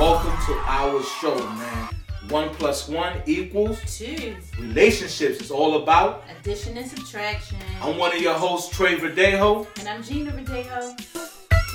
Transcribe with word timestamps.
welcome 0.00 0.32
to 0.46 0.54
our 0.66 1.02
show, 1.02 1.34
man. 1.36 1.88
One 2.30 2.48
plus 2.50 2.88
one 2.88 3.20
equals 3.26 3.78
Two. 3.98 4.34
relationships. 4.58 5.40
It's 5.40 5.50
all 5.50 5.82
about. 5.82 6.24
Addition 6.40 6.76
and 6.78 6.88
subtraction. 6.88 7.58
I'm 7.82 7.98
one 7.98 8.14
of 8.16 8.22
your 8.22 8.34
hosts, 8.34 8.74
Trey 8.74 8.96
Verdejo. 8.96 9.66
and 9.78 9.88
I'm 9.88 10.02
Gina 10.02 10.30
Rodeo. 10.34 10.94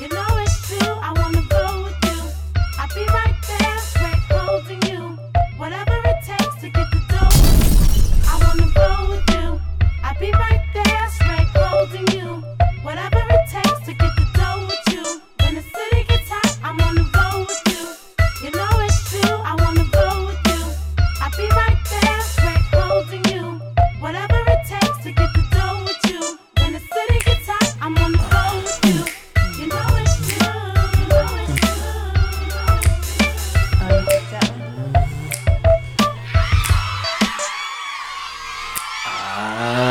You 0.01 0.07
know 0.09 0.25
it's 0.43 0.67
true, 0.67 0.93
I 0.93 1.13
wanna 1.21 1.43
go 1.49 1.83
with 1.83 1.97
you. 2.05 2.31
I'll 2.79 2.88
be 2.96 3.05
right 3.13 3.25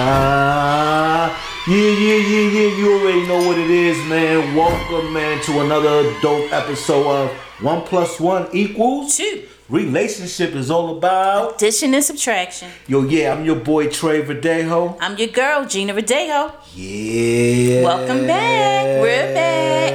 Ah, 0.06 1.30
yeah, 1.66 1.76
yeah, 1.76 2.16
yeah, 2.16 2.50
yeah. 2.50 2.76
You 2.76 2.92
already 2.98 3.26
know 3.26 3.46
what 3.46 3.58
it 3.58 3.70
is, 3.70 3.96
man. 4.08 4.54
Welcome, 4.54 5.12
man, 5.12 5.42
to 5.44 5.60
another 5.60 6.12
dope 6.20 6.52
episode 6.52 7.06
of 7.06 7.30
One 7.60 7.82
Plus 7.82 8.18
One 8.20 8.48
Equals 8.52 9.16
Two. 9.16 9.44
Relationship 9.68 10.54
is 10.54 10.70
all 10.70 10.98
about. 10.98 11.54
Addition 11.54 11.94
and 11.94 12.04
subtraction. 12.04 12.68
Yo, 12.86 13.02
yeah, 13.02 13.32
I'm 13.32 13.44
your 13.44 13.56
boy 13.56 13.88
Trey 13.88 14.22
Verdejo. 14.22 14.98
I'm 15.00 15.16
your 15.16 15.28
girl, 15.28 15.64
Gina 15.64 15.94
Rodeo. 15.94 16.52
Yeah. 16.74 17.82
Welcome 17.82 18.26
back. 18.26 18.84
We're 19.00 19.32
back. 19.34 19.92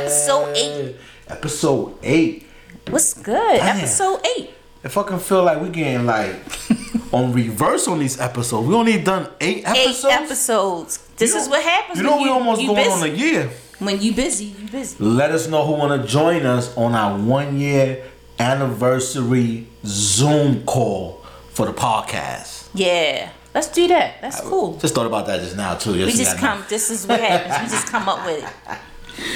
Episode 0.00 0.56
eight. 0.56 0.96
Episode 1.28 1.98
eight. 2.02 2.46
What's 2.90 3.14
good? 3.14 3.58
Damn. 3.58 3.78
Episode 3.78 4.20
eight. 4.36 4.50
I 4.84 4.88
fucking 4.88 5.18
feel 5.18 5.44
like 5.44 5.60
we 5.60 5.68
getting 5.68 6.06
like 6.06 6.34
on 7.12 7.32
reverse 7.32 7.86
on 7.88 7.98
these 7.98 8.18
episodes. 8.20 8.66
We 8.66 8.74
only 8.74 9.00
done 9.02 9.28
eight 9.40 9.66
episodes. 9.68 10.04
Eight 10.04 10.12
episodes. 10.12 10.98
This 11.16 11.32
You 11.34 11.40
is 11.40 11.48
what 11.48 11.62
happens 11.62 11.98
You 11.98 12.04
know 12.04 12.16
we 12.16 12.24
you, 12.24 12.30
almost 12.30 12.60
you 12.62 12.68
going 12.68 12.84
busy. 12.84 12.90
on 12.92 13.02
a 13.02 13.12
year. 13.12 13.50
when 13.78 14.00
you 14.00 14.12
busy, 14.14 14.46
you 14.46 14.68
busy. 14.68 15.02
Let 15.04 15.30
us 15.32 15.48
know 15.48 15.66
who 15.66 15.72
want 15.72 16.00
to 16.00 16.08
join 16.08 16.46
us 16.46 16.74
on 16.76 16.94
our 16.94 17.18
one 17.18 17.58
year 17.58 18.04
anniversary 18.38 19.66
Zoom 19.84 20.64
call 20.64 21.22
for 21.50 21.66
the 21.66 21.72
podcast. 21.72 22.68
Yeah. 22.74 23.30
Let's 23.54 23.68
do 23.68 23.86
that. 23.88 24.20
That's 24.22 24.40
cool. 24.40 24.78
Just 24.78 24.94
thought 24.94 25.06
about 25.06 25.26
that 25.26 25.40
just 25.40 25.56
now 25.56 25.74
too. 25.74 25.92
We 25.92 26.04
just 26.06 26.18
y'all 26.22 26.34
know. 26.34 26.40
come. 26.40 26.64
This 26.68 26.88
is 26.90 27.06
what 27.06 27.20
happens. 27.20 27.64
We 27.70 27.76
just 27.76 27.88
come 27.88 28.08
up 28.08 28.24
with 28.24 28.44
it. 28.44 28.78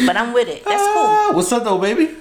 But 0.07 0.17
I'm 0.17 0.33
with 0.33 0.49
it. 0.49 0.65
That's 0.65 0.83
cool. 0.83 1.03
Ah, 1.05 1.31
What's 1.35 1.51
up 1.53 1.65
though, 1.65 1.79
baby? 1.79 2.15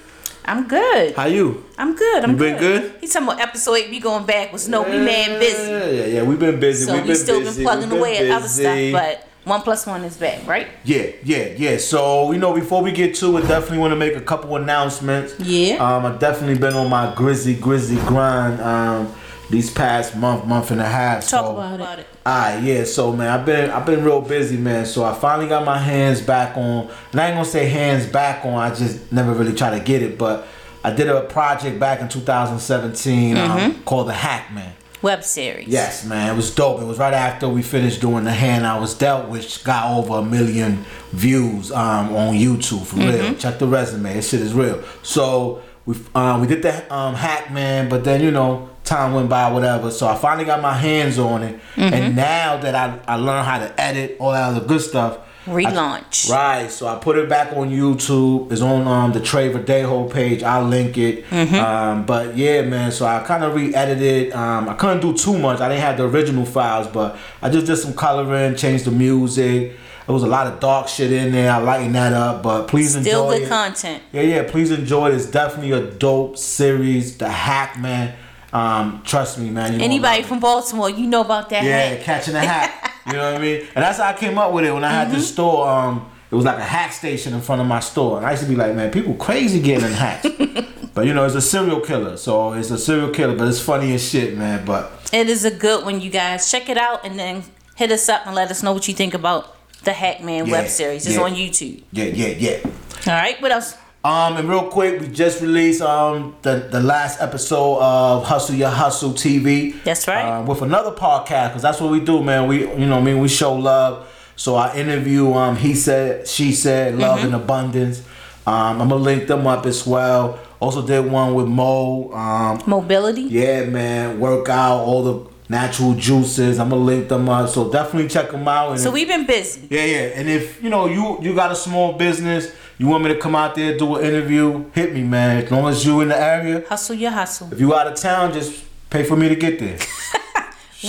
I'm 0.44 0.68
good. 0.68 1.14
How 1.14 1.26
you? 1.26 1.64
I'm 1.78 1.94
good. 1.96 2.24
I'm 2.24 2.32
You 2.32 2.36
been 2.36 2.58
good? 2.58 2.96
He's 3.00 3.12
talking 3.12 3.28
about 3.28 3.40
episode 3.40 3.74
eight. 3.74 3.90
We 3.90 3.98
going 4.00 4.26
backwards. 4.26 4.68
No, 4.68 4.82
we 4.82 4.90
man 4.98 5.38
busy. 5.38 5.70
Yeah, 5.70 5.86
yeah, 5.86 6.06
yeah. 6.06 6.22
We've 6.22 6.38
been 6.38 6.60
busy. 6.60 6.84
So 6.84 6.94
We've 6.94 7.06
been 7.06 7.16
still 7.16 7.40
busy. 7.40 7.56
been 7.62 7.64
plugging 7.64 7.90
We've 7.90 7.98
away 7.98 8.18
been 8.18 8.30
at 8.30 8.36
other 8.36 8.48
stuff, 8.48 8.92
but 8.92 9.28
one 9.44 9.62
plus 9.62 9.86
one 9.86 10.04
is 10.04 10.16
back, 10.16 10.46
right? 10.46 10.68
Yeah, 10.84 11.06
yeah, 11.22 11.54
yeah. 11.56 11.76
So 11.78 12.32
you 12.32 12.38
know, 12.38 12.52
before 12.54 12.82
we 12.82 12.92
get 12.92 13.14
to 13.16 13.36
it, 13.38 13.42
definitely 13.48 13.78
want 13.78 13.92
to 13.92 13.96
make 13.96 14.16
a 14.16 14.20
couple 14.20 14.54
announcements. 14.56 15.38
Yeah. 15.40 15.76
Um, 15.76 16.04
I've 16.04 16.18
definitely 16.18 16.58
been 16.58 16.74
on 16.74 16.90
my 16.90 17.14
grizzy, 17.14 17.54
grizzy 17.54 17.96
grind. 18.06 18.60
Um, 18.60 19.14
these 19.54 19.70
past 19.70 20.16
month, 20.16 20.44
month 20.46 20.70
and 20.70 20.80
a 20.80 20.84
half. 20.84 21.26
Talk 21.28 21.46
so, 21.46 21.50
about 21.52 21.98
it. 22.00 22.06
Ah, 22.26 22.58
yeah. 22.58 22.84
So 22.84 23.12
man, 23.12 23.28
I've 23.28 23.46
been 23.46 23.70
I've 23.70 23.86
been 23.86 24.04
real 24.04 24.20
busy, 24.20 24.56
man. 24.56 24.84
So 24.86 25.04
I 25.04 25.14
finally 25.14 25.48
got 25.48 25.64
my 25.64 25.78
hands 25.78 26.20
back 26.20 26.56
on. 26.56 26.90
And 27.12 27.20
I 27.20 27.28
ain't 27.28 27.36
gonna 27.36 27.44
say 27.44 27.68
hands 27.68 28.06
back 28.06 28.44
on. 28.44 28.54
I 28.54 28.74
just 28.74 29.12
never 29.12 29.32
really 29.32 29.54
try 29.54 29.78
to 29.78 29.84
get 29.84 30.02
it, 30.02 30.18
but 30.18 30.46
I 30.82 30.92
did 30.92 31.08
a 31.08 31.22
project 31.22 31.80
back 31.80 32.00
in 32.00 32.08
2017 32.08 33.36
Mm-hmm. 33.36 33.50
um, 33.52 33.82
called 33.84 34.08
The 34.08 34.12
Hackman. 34.12 34.72
Web 35.02 35.22
series. 35.22 35.68
Yes, 35.68 36.04
man, 36.06 36.32
it 36.32 36.36
was 36.36 36.54
dope. 36.54 36.80
It 36.80 36.86
was 36.86 36.98
right 36.98 37.12
after 37.12 37.46
we 37.46 37.60
finished 37.62 38.00
doing 38.00 38.24
the 38.24 38.32
hand 38.32 38.66
I 38.66 38.78
was 38.78 38.94
dealt, 38.96 39.28
which 39.28 39.62
got 39.62 39.94
over 39.98 40.14
a 40.20 40.22
million 40.22 40.84
views 41.12 41.70
um, 41.72 42.14
on 42.16 42.34
YouTube 42.34 42.86
for 42.86 42.96
real. 42.96 43.34
Check 43.34 43.58
the 43.58 43.66
resume, 43.66 44.14
this 44.14 44.30
shit 44.30 44.40
is 44.40 44.54
real. 44.54 44.82
So 45.02 45.62
we 45.84 45.94
um, 46.14 46.40
we 46.40 46.46
did 46.46 46.62
the 46.62 46.94
um, 46.94 47.14
hack 47.14 47.52
man, 47.52 47.90
but 47.90 48.04
then 48.04 48.22
you 48.22 48.30
know 48.30 48.70
time 48.84 49.14
went 49.14 49.28
by, 49.28 49.50
whatever. 49.50 49.90
So 49.90 50.06
I 50.06 50.14
finally 50.16 50.44
got 50.44 50.60
my 50.60 50.74
hands 50.74 51.18
on 51.18 51.42
it, 51.42 51.58
and 51.76 52.14
now 52.14 52.58
that 52.58 52.74
I 52.74 52.98
I 53.06 53.16
learned 53.16 53.46
how 53.46 53.58
to 53.58 53.80
edit 53.80 54.16
all 54.20 54.32
that 54.32 54.44
other 54.44 54.64
good 54.66 54.80
stuff. 54.80 55.18
Relaunch. 55.46 56.30
Right, 56.30 56.70
so 56.70 56.86
I 56.86 56.96
put 56.98 57.18
it 57.18 57.28
back 57.28 57.52
on 57.54 57.68
YouTube. 57.68 58.50
It's 58.50 58.62
on 58.62 58.86
um, 58.88 59.12
the 59.12 59.20
Trey 59.20 59.52
Verdejo 59.52 60.10
page. 60.10 60.42
I'll 60.42 60.64
link 60.64 60.96
it. 60.96 61.26
Mm-hmm. 61.26 61.54
Um, 61.56 62.06
but 62.06 62.34
yeah, 62.34 62.62
man. 62.62 62.90
So 62.92 63.04
I 63.04 63.22
kind 63.24 63.44
of 63.44 63.54
re-edited. 63.54 64.32
Um, 64.32 64.70
I 64.70 64.74
couldn't 64.74 65.00
do 65.00 65.12
too 65.14 65.38
much. 65.38 65.60
I 65.60 65.68
didn't 65.68 65.82
have 65.82 65.98
the 65.98 66.04
original 66.08 66.46
files, 66.46 66.86
but 66.88 67.18
I 67.42 67.50
just 67.50 67.66
did 67.66 67.76
some 67.76 67.92
coloring, 67.92 68.56
changed 68.56 68.86
the 68.86 68.90
music. 68.90 69.76
There 70.06 70.14
was 70.14 70.22
a 70.22 70.26
lot 70.28 70.46
of 70.46 70.60
dark 70.60 70.88
shit 70.88 71.12
in 71.12 71.32
there. 71.32 71.50
I 71.52 71.58
lightened 71.58 71.94
that 71.94 72.14
up. 72.14 72.42
But 72.42 72.68
please 72.68 72.92
Still 72.92 73.30
enjoy 73.30 73.38
good 73.40 73.46
it. 73.46 73.48
content. 73.50 74.02
Yeah, 74.12 74.22
yeah. 74.22 74.50
Please 74.50 74.70
enjoy 74.70 75.08
it. 75.10 75.14
It's 75.14 75.26
definitely 75.26 75.72
a 75.72 75.90
dope 75.90 76.38
series. 76.38 77.18
The 77.18 77.28
Hack 77.28 77.78
Man. 77.78 78.14
Um, 78.54 79.02
trust 79.04 79.38
me, 79.38 79.50
man. 79.50 79.74
you 79.74 79.80
Anybody 79.84 80.22
from 80.22 80.38
Baltimore, 80.40 80.88
you 80.88 81.06
know 81.06 81.20
about 81.22 81.50
that. 81.50 81.64
Yeah, 81.64 81.88
hack. 81.88 82.00
catching 82.02 82.34
a 82.36 82.40
hat. 82.40 82.92
you 83.06 83.12
know 83.14 83.32
what 83.32 83.40
I 83.40 83.44
mean? 83.44 83.60
And 83.74 83.82
that's 83.84 83.98
how 83.98 84.08
I 84.08 84.12
came 84.12 84.38
up 84.38 84.52
with 84.52 84.64
it 84.64 84.72
when 84.72 84.84
I 84.84 84.90
had 84.90 85.08
Mm-hmm. 85.08 85.16
the 85.16 85.22
store. 85.22 85.68
Um, 85.68 86.10
it 86.30 86.34
was 86.36 86.44
like 86.44 86.58
a 86.58 86.62
hat 86.64 86.92
station 86.92 87.34
in 87.34 87.40
front 87.42 87.60
of 87.60 87.66
my 87.66 87.80
store, 87.80 88.16
and 88.18 88.26
I 88.26 88.30
used 88.30 88.42
to 88.44 88.48
be 88.48 88.56
like, 88.56 88.74
man, 88.74 88.90
people 88.90 89.14
crazy 89.14 89.60
getting 89.60 89.86
in 89.86 89.92
hacks. 89.92 90.26
but 90.94 91.06
you 91.06 91.14
know, 91.14 91.24
it's 91.26 91.34
a 91.34 91.40
serial 91.40 91.80
killer, 91.80 92.16
so 92.16 92.52
it's 92.54 92.70
a 92.70 92.78
serial 92.78 93.10
killer, 93.10 93.36
but 93.36 93.46
it's 93.48 93.60
funny 93.60 93.92
as 93.94 94.08
shit, 94.08 94.36
man. 94.36 94.64
But 94.64 94.90
It 95.12 95.28
is 95.28 95.44
a 95.44 95.50
good 95.50 95.84
one, 95.84 96.00
you 96.00 96.10
guys. 96.10 96.50
Check 96.50 96.68
it 96.68 96.78
out 96.78 97.04
and 97.04 97.18
then 97.18 97.44
hit 97.76 97.90
us 97.92 98.08
up 98.08 98.26
and 98.26 98.34
let 98.34 98.50
us 98.50 98.62
know 98.62 98.72
what 98.72 98.86
you 98.88 98.94
think 98.94 99.14
about 99.14 99.54
the 99.84 99.92
Hackman 99.92 100.46
Yeah, 100.46 100.52
web 100.52 100.68
series. 100.68 101.06
It's 101.06 101.16
yeah. 101.16 101.22
on 101.22 101.34
YouTube. 101.34 101.82
yeah, 101.92 102.04
yeah, 102.06 102.28
yeah. 102.28 102.60
All 103.06 103.20
right, 103.20 103.40
what 103.42 103.52
else? 103.52 103.76
Um, 104.04 104.36
and 104.36 104.46
real 104.50 104.64
quick, 104.68 105.00
we 105.00 105.08
just 105.08 105.40
released 105.40 105.80
um 105.80 106.36
the 106.42 106.68
the 106.70 106.80
last 106.80 107.22
episode 107.22 107.78
of 107.78 108.24
Hustle 108.24 108.54
Your 108.54 108.68
Hustle 108.68 109.12
TV. 109.12 109.82
That's 109.82 110.06
right. 110.06 110.40
Uh, 110.40 110.42
with 110.42 110.60
another 110.60 110.90
podcast, 110.90 111.48
because 111.48 111.62
that's 111.62 111.80
what 111.80 111.90
we 111.90 112.00
do, 112.00 112.22
man. 112.22 112.46
We 112.46 112.68
you 112.68 112.84
know, 112.86 112.98
I 112.98 113.02
mean, 113.02 113.18
we 113.20 113.28
show 113.28 113.54
love. 113.54 114.06
So 114.36 114.56
I 114.56 114.74
interview 114.76 115.32
um 115.32 115.56
he 115.56 115.74
said, 115.74 116.28
she 116.28 116.52
said, 116.52 116.96
love 116.98 117.18
Mm-hmm. 117.18 117.26
and 117.28 117.34
abundance. 117.36 118.00
Um, 118.46 118.82
I'm 118.82 118.88
gonna 118.90 118.96
link 118.96 119.26
them 119.26 119.46
up 119.46 119.64
as 119.64 119.86
well. 119.86 120.38
Also 120.60 120.86
did 120.86 121.10
one 121.10 121.32
with 121.34 121.46
Mo. 121.46 122.12
Um, 122.12 122.62
Mobility. 122.66 123.22
yeah, 123.22 123.64
man, 123.64 124.20
Workout. 124.20 124.80
all 124.80 125.02
the 125.02 125.30
natural 125.48 125.94
juices. 125.94 126.58
I'm 126.58 126.70
gonna 126.70 126.82
link 126.82 127.08
them 127.08 127.28
up. 127.28 127.48
So 127.48 127.70
definitely 127.70 128.08
check 128.08 128.30
them 128.30 128.46
out. 128.48 128.72
And 128.72 128.80
So 128.80 128.90
we've 128.90 129.08
been 129.08 129.26
busy. 129.26 129.66
yeah, 129.70 129.84
yeah. 129.84 129.98
And 130.18 130.28
if 130.28 130.62
you 130.62 130.70
know 130.70 130.86
you 130.86 131.18
you 131.22 131.34
got 131.34 131.50
a 131.52 131.56
small 131.56 131.92
business, 131.92 132.52
you 132.78 132.86
want 132.86 133.04
me 133.04 133.12
to 133.14 133.18
come 133.20 133.34
out 133.34 133.54
there 133.54 133.76
do 133.78 133.96
an 133.96 134.04
interview, 134.04 134.64
hit 134.72 134.92
me, 134.94 135.02
man. 135.02 135.44
As 135.44 135.50
long 135.50 135.66
as 135.68 135.84
you 135.84 136.00
in 136.00 136.08
the 136.08 136.18
area. 136.20 136.64
Hustle 136.68 136.96
your 136.96 137.10
hustle. 137.12 137.52
If 137.52 137.60
you 137.60 137.74
out 137.74 137.86
of 137.86 137.94
town, 137.94 138.32
just 138.32 138.64
pay 138.90 139.04
for 139.04 139.16
me 139.16 139.28
to 139.28 139.36
get 139.36 139.58
there. 139.58 139.78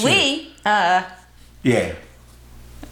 We, 0.04 0.52
uh, 0.66 1.04
Yeah. 1.64 1.94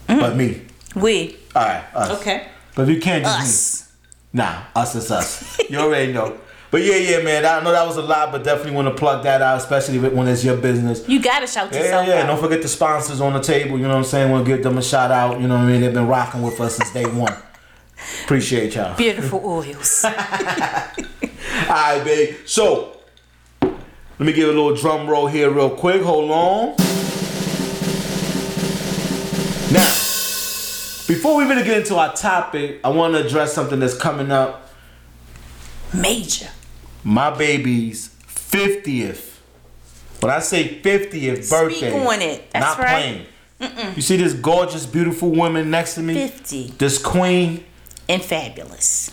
But 0.08 0.38
me. 0.38 0.62
we. 0.96 1.36
All 1.54 1.64
right. 1.64 1.84
Us. 1.94 2.22
Okay. 2.22 2.48
But 2.76 2.84
if 2.84 2.96
you 2.96 3.02
can't, 3.02 3.26
just 3.26 3.42
Us. 3.42 3.92
me. 4.34 4.38
Nah, 4.40 4.64
us 4.76 4.96
is 4.96 5.12
us. 5.12 5.60
you 5.70 5.78
already 5.80 6.14
know. 6.14 6.38
But 6.74 6.82
yeah, 6.82 6.96
yeah, 6.96 7.22
man. 7.22 7.46
I 7.46 7.62
know 7.64 7.72
that 7.72 7.86
was 7.86 7.98
a 7.98 8.02
lot, 8.02 8.32
but 8.32 8.44
definitely 8.44 8.72
want 8.72 8.88
to 8.88 8.96
plug 8.96 9.22
that 9.26 9.44
out, 9.44 9.58
especially 9.60 10.00
when 10.00 10.28
it's 10.28 10.44
your 10.44 10.58
business. 10.58 11.08
You 11.08 11.22
gotta 11.22 11.46
shout 11.46 11.72
Yeah, 11.72 11.78
yeah, 11.78 11.84
yourself 11.84 12.08
yeah. 12.08 12.14
out. 12.16 12.26
Don't 12.26 12.40
forget 12.42 12.64
the 12.64 12.68
sponsors 12.68 13.22
on 13.22 13.34
the 13.34 13.42
table. 13.42 13.78
You 13.78 13.84
know 13.84 13.90
what 13.90 13.98
I'm 13.98 14.04
saying? 14.06 14.32
We'll 14.32 14.44
give 14.44 14.64
them 14.64 14.80
a 14.80 14.82
shout 14.82 15.12
out. 15.12 15.40
You 15.40 15.48
know 15.48 15.54
what 15.54 15.66
I 15.66 15.68
mean? 15.68 15.82
They've 15.82 15.94
been 15.94 16.08
rocking 16.08 16.42
with 16.42 16.60
us 16.60 16.78
since 16.78 16.92
day 16.92 17.06
one. 17.06 17.32
Appreciate 18.24 18.74
y'all. 18.74 18.98
Beautiful 18.98 19.40
oils. 19.46 20.04
All 20.04 20.12
right, 21.70 22.02
babe. 22.04 22.38
So, 22.48 22.98
let 23.62 24.22
me 24.22 24.34
give 24.34 24.50
a 24.50 24.52
little 24.52 24.76
drum 24.76 25.08
roll 25.08 25.28
here, 25.28 25.52
real 25.52 25.70
quick. 25.70 26.02
Hold 26.02 26.32
on. 26.32 26.70
Now, 29.72 29.90
before 31.08 31.38
we 31.38 31.44
really 31.44 31.64
get 31.64 31.78
into 31.78 31.98
our 31.98 32.16
topic, 32.16 32.80
I 32.84 32.90
want 32.90 33.14
to 33.14 33.24
address 33.24 33.54
something 33.54 33.80
that's 33.80 33.96
coming 33.96 34.32
up. 34.32 34.72
Major. 35.94 36.50
My 37.04 37.30
baby's 37.36 38.10
50th. 38.28 39.32
When 40.22 40.32
I 40.32 40.40
say 40.40 40.80
50th 40.82 41.50
birthday, 41.50 41.90
Speak 41.90 41.94
on 41.94 42.22
it. 42.22 42.52
That's 42.52 42.78
not 42.78 42.80
right. 42.80 43.26
playing. 43.60 43.96
You 43.96 44.02
see 44.02 44.18
this 44.18 44.34
gorgeous, 44.34 44.86
beautiful 44.86 45.30
woman 45.30 45.70
next 45.70 45.96
to 45.96 46.02
me? 46.02 46.14
50 46.28 46.74
This 46.78 46.98
queen. 46.98 47.64
and 48.10 48.22
fabulous. 48.22 49.10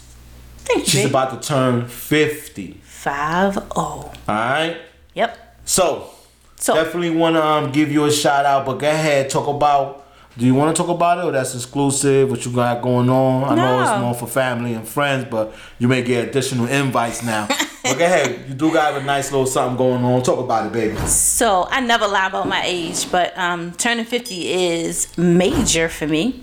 Thank 0.64 0.80
you, 0.80 0.86
She's 0.86 1.04
about 1.06 1.40
to 1.42 1.48
turn 1.48 1.86
50. 1.86 2.80
Five 2.82 3.58
oh. 3.74 3.76
All 3.76 4.12
right. 4.28 4.76
Yep. 5.14 5.56
So, 5.64 6.10
So 6.56 6.74
definitely 6.74 7.10
want 7.10 7.36
to 7.36 7.44
um, 7.44 7.72
give 7.72 7.90
you 7.90 8.04
a 8.04 8.10
shout 8.10 8.44
out, 8.44 8.66
but 8.66 8.74
go 8.78 8.88
ahead, 8.88 9.30
talk 9.30 9.48
about. 9.48 10.06
Do 10.38 10.46
you 10.46 10.54
want 10.54 10.74
to 10.74 10.80
talk 10.82 10.90
about 10.94 11.18
it, 11.18 11.24
or 11.24 11.32
that's 11.32 11.54
exclusive? 11.54 12.30
What 12.30 12.44
you 12.46 12.52
got 12.52 12.82
going 12.82 13.10
on? 13.10 13.44
I 13.44 13.54
know 13.56 13.80
it's 13.82 14.00
more 14.00 14.14
for 14.14 14.26
family 14.28 14.74
and 14.74 14.86
friends, 14.86 15.26
but 15.28 15.52
you 15.78 15.88
may 15.88 16.02
get 16.02 16.28
additional 16.28 16.66
invites 16.66 17.22
now. 17.22 17.48
but 17.82 17.98
go 17.98 18.04
ahead, 18.04 18.44
you 18.48 18.54
do 18.54 18.72
got 18.72 19.00
a 19.00 19.04
nice 19.04 19.30
little 19.32 19.46
something 19.46 19.76
going 19.76 20.04
on. 20.04 20.22
Talk 20.22 20.38
about 20.38 20.66
it, 20.66 20.72
baby. 20.72 20.96
So 21.06 21.66
I 21.70 21.80
never 21.80 22.06
lie 22.06 22.26
about 22.26 22.46
my 22.48 22.62
age, 22.64 23.10
but 23.10 23.36
um, 23.38 23.72
turning 23.72 24.04
50 24.04 24.52
is 24.52 25.16
major 25.18 25.88
for 25.88 26.06
me. 26.06 26.42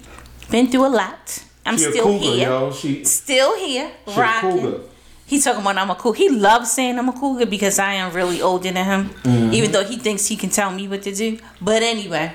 Been 0.49 0.67
through 0.67 0.85
a 0.85 0.93
lot. 1.03 1.43
I'm 1.65 1.77
still 1.77 2.03
cougar, 2.05 2.19
here. 2.19 2.71
She 2.73 3.03
Still 3.03 3.57
here. 3.57 3.91
Rocking. 4.15 4.79
He 5.25 5.41
talking 5.41 5.59
about 5.59 5.77
I'm 5.77 5.89
a 5.89 5.95
cougar. 5.95 6.17
He 6.17 6.29
loves 6.29 6.71
saying 6.71 6.97
I'm 6.97 7.09
a 7.09 7.13
cougar 7.13 7.45
because 7.45 7.79
I 7.79 7.93
am 7.93 8.13
really 8.13 8.41
older 8.41 8.71
than 8.71 8.85
him, 8.85 9.09
Mm-hmm. 9.09 9.53
even 9.53 9.71
though 9.73 9.83
he 9.83 9.97
thinks 9.97 10.25
he 10.27 10.37
can 10.37 10.49
tell 10.49 10.71
me 10.71 10.87
what 10.87 11.01
to 11.03 11.13
do. 11.13 11.37
But 11.61 11.83
anyway, 11.83 12.31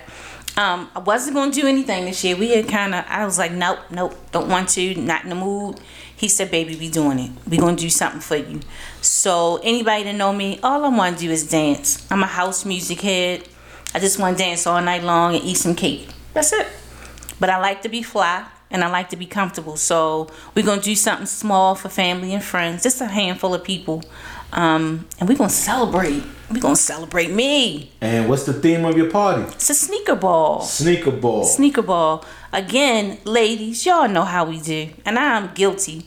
um, 0.56 0.90
I 0.94 0.98
wasn't 0.98 1.34
gonna 1.34 1.52
do 1.52 1.66
anything 1.66 2.04
this 2.04 2.22
year. 2.24 2.36
We 2.36 2.50
had 2.50 2.68
kind 2.68 2.94
of. 2.94 3.04
I 3.08 3.24
was 3.24 3.38
like, 3.38 3.52
nope, 3.52 3.78
nope, 3.90 4.14
don't 4.32 4.48
want 4.48 4.68
to. 4.70 4.94
Not 4.94 5.24
in 5.24 5.30
the 5.30 5.34
mood. 5.34 5.80
He 6.14 6.28
said, 6.28 6.50
baby, 6.50 6.76
we 6.76 6.90
doing 6.90 7.18
it. 7.18 7.30
We 7.48 7.56
gonna 7.56 7.76
do 7.76 7.90
something 7.90 8.20
for 8.20 8.36
you. 8.36 8.60
So 9.00 9.60
anybody 9.62 10.04
that 10.04 10.14
know 10.14 10.32
me, 10.32 10.60
all 10.62 10.84
I 10.84 10.88
want 10.88 11.18
to 11.18 11.24
do 11.24 11.30
is 11.30 11.48
dance. 11.48 12.06
I'm 12.10 12.22
a 12.22 12.26
house 12.26 12.64
music 12.64 13.00
head. 13.00 13.48
I 13.94 13.98
just 13.98 14.18
want 14.18 14.36
to 14.38 14.44
dance 14.44 14.66
all 14.66 14.80
night 14.80 15.02
long 15.02 15.34
and 15.34 15.44
eat 15.44 15.56
some 15.56 15.74
cake. 15.74 16.08
That's 16.34 16.52
it. 16.52 16.66
But 17.40 17.50
I 17.50 17.58
like 17.58 17.82
to 17.82 17.88
be 17.88 18.02
fly 18.02 18.46
and 18.70 18.82
I 18.82 18.88
like 18.88 19.10
to 19.10 19.16
be 19.16 19.26
comfortable. 19.26 19.76
So 19.76 20.30
we're 20.54 20.64
gonna 20.64 20.80
do 20.80 20.94
something 20.94 21.26
small 21.26 21.74
for 21.74 21.88
family 21.88 22.34
and 22.34 22.42
friends, 22.42 22.82
just 22.82 23.00
a 23.00 23.06
handful 23.06 23.54
of 23.54 23.62
people, 23.64 24.02
um, 24.52 25.06
and 25.18 25.28
we're 25.28 25.36
gonna 25.36 25.50
celebrate. 25.50 26.24
We're 26.52 26.60
gonna 26.60 26.76
celebrate 26.76 27.30
me. 27.30 27.90
and 28.00 28.28
what's 28.28 28.44
the 28.44 28.52
theme 28.52 28.84
of 28.84 28.96
your 28.96 29.10
party? 29.10 29.42
It's 29.42 29.70
a 29.70 29.74
sneaker 29.74 30.14
ball. 30.14 30.60
Sneaker 30.60 31.10
ball. 31.10 31.44
Sneaker 31.44 31.82
ball. 31.82 32.24
Again, 32.52 33.18
ladies, 33.24 33.86
y'all 33.86 34.08
know 34.08 34.24
how 34.24 34.44
we 34.44 34.60
do, 34.60 34.90
and 35.06 35.18
I'm 35.18 35.54
guilty. 35.54 36.06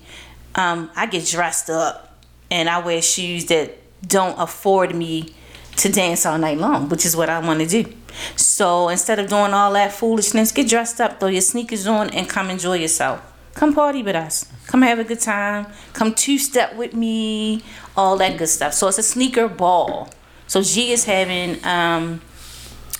Um, 0.53 0.89
I 0.95 1.07
get 1.07 1.25
dressed 1.25 1.69
up 1.69 2.17
and 2.49 2.69
I 2.69 2.79
wear 2.79 3.01
shoes 3.01 3.45
that 3.45 3.77
don't 4.07 4.39
afford 4.39 4.95
me 4.95 5.33
to 5.77 5.91
dance 5.91 6.25
all 6.25 6.37
night 6.37 6.57
long, 6.57 6.87
which 6.89 7.05
is 7.05 7.15
what 7.15 7.29
I 7.29 7.39
want 7.39 7.59
to 7.59 7.65
do. 7.65 7.91
So 8.35 8.89
instead 8.89 9.19
of 9.19 9.27
doing 9.27 9.53
all 9.53 9.73
that 9.73 9.91
foolishness, 9.91 10.51
get 10.51 10.69
dressed 10.69 11.01
up, 11.01 11.19
throw 11.19 11.27
your 11.27 11.41
sneakers 11.41 11.85
on, 11.87 12.09
and 12.11 12.29
come 12.29 12.49
enjoy 12.49 12.75
yourself. 12.77 13.21
Come 13.55 13.73
party 13.73 14.03
with 14.03 14.15
us. 14.15 14.49
Come 14.67 14.81
have 14.83 14.99
a 14.99 15.03
good 15.03 15.19
time. 15.19 15.67
Come 15.93 16.13
two 16.13 16.37
step 16.37 16.75
with 16.75 16.93
me. 16.93 17.63
All 17.97 18.17
that 18.17 18.37
good 18.37 18.49
stuff. 18.49 18.73
So 18.73 18.87
it's 18.87 18.97
a 18.97 19.03
sneaker 19.03 19.47
ball. 19.47 20.09
So 20.47 20.61
G 20.61 20.91
is 20.91 21.05
having, 21.05 21.63
um, 21.65 22.21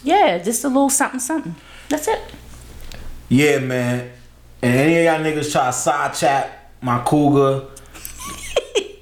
yeah, 0.04 0.38
just 0.40 0.64
a 0.64 0.68
little 0.68 0.90
something, 0.90 1.20
something. 1.20 1.56
That's 1.90 2.08
it. 2.08 2.20
Yeah, 3.30 3.60
man. 3.60 4.12
And 4.62 4.74
any 4.76 4.98
of 4.98 5.04
y'all 5.06 5.24
niggas 5.24 5.52
try 5.52 5.68
to 5.68 5.74
side 5.74 6.14
chat 6.14 6.72
my 6.82 7.04
cougar, 7.06 7.68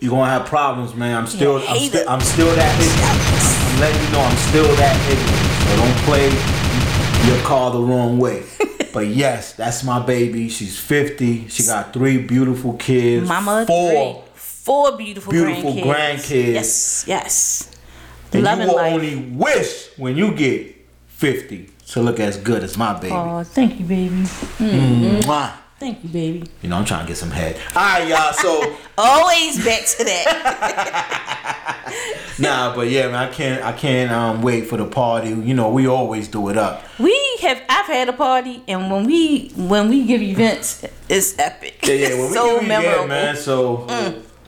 you 0.02 0.10
gonna 0.10 0.30
have 0.30 0.46
problems, 0.46 0.94
man. 0.96 1.16
I'm 1.16 1.28
still, 1.28 1.58
I'm, 1.68 1.80
still. 1.80 2.10
I'm 2.10 2.22
still 2.22 2.54
that 2.56 2.76
ignorant. 2.80 3.74
I'm 3.74 3.80
letting 3.80 4.04
you 4.06 4.12
know 4.12 4.20
I'm 4.20 4.38
still 4.38 4.76
that 4.76 4.96
ignorant. 5.10 5.54
So 5.64 5.78
don't 5.78 5.98
play 6.06 7.34
your 7.34 7.46
car 7.46 7.72
the 7.72 7.80
wrong 7.82 8.20
way. 8.20 8.44
but 8.94 9.08
yes, 9.08 9.54
that's 9.54 9.84
my 9.84 10.06
baby. 10.06 10.50
She's 10.50 10.78
50. 10.78 11.48
She 11.48 11.64
got 11.64 11.94
three 11.94 12.18
beautiful 12.18 12.74
kids. 12.74 13.28
Mama 13.28 13.66
four. 13.66 13.92
three. 13.92 14.30
Four 14.36 14.98
beautiful, 14.98 15.32
Beautiful 15.32 15.74
grandkids. 15.74 15.84
grandkids. 15.84 16.54
Yes, 16.54 17.06
yes. 17.06 17.73
And 18.34 18.46
you 18.62 18.68
will 18.68 18.76
life. 18.76 18.94
only 18.94 19.16
wish 19.32 19.90
when 19.98 20.18
you 20.18 20.34
get 20.34 20.76
50 21.08 21.70
to 21.90 22.02
look 22.02 22.20
as 22.20 22.38
good 22.38 22.64
as 22.64 22.78
my 22.78 22.94
baby. 23.00 23.14
Oh, 23.14 23.44
thank 23.44 23.80
you, 23.80 23.86
baby. 23.86 24.16
Mwah. 24.60 25.52
Thank 25.80 26.04
you, 26.04 26.10
baby. 26.10 26.44
You 26.62 26.70
know, 26.70 26.78
I'm 26.78 26.86
trying 26.86 27.02
to 27.06 27.08
get 27.10 27.18
some 27.18 27.30
head. 27.32 27.58
All 27.76 27.82
right, 27.84 28.08
y'all. 28.08 28.32
So. 28.34 28.78
Always 28.98 29.64
back 29.66 29.86
to 29.86 30.04
that. 30.06 31.10
Nah, 32.40 32.76
but 32.76 32.90
yeah, 32.90 33.08
man, 33.08 33.16
I 33.16 33.32
can't, 33.32 33.64
I 33.64 33.72
can't 33.74 34.12
um, 34.12 34.42
wait 34.42 34.66
for 34.68 34.78
the 34.78 34.86
party. 34.86 35.30
You 35.30 35.54
know, 35.54 35.70
we 35.70 35.86
always 35.88 36.28
do 36.28 36.50
it 36.50 36.58
up. 36.58 36.84
we 36.98 37.14
have. 37.42 37.62
I've 37.70 37.86
had 37.86 38.10
a 38.10 38.14
party, 38.14 38.64
and 38.68 38.92
when 38.92 39.06
we 39.06 39.50
when 39.56 39.88
we 39.90 40.04
give 40.06 40.20
events, 40.22 40.84
it's 41.08 41.38
epic. 41.38 41.78
Yeah, 41.84 41.94
yeah. 41.94 42.10
When 42.16 42.20
It's 42.26 42.30
we 42.32 42.36
so 42.36 42.58
it, 42.58 42.68
memorable. 42.68 43.02
yeah, 43.02 43.06
man. 43.08 43.36
So 43.36 43.86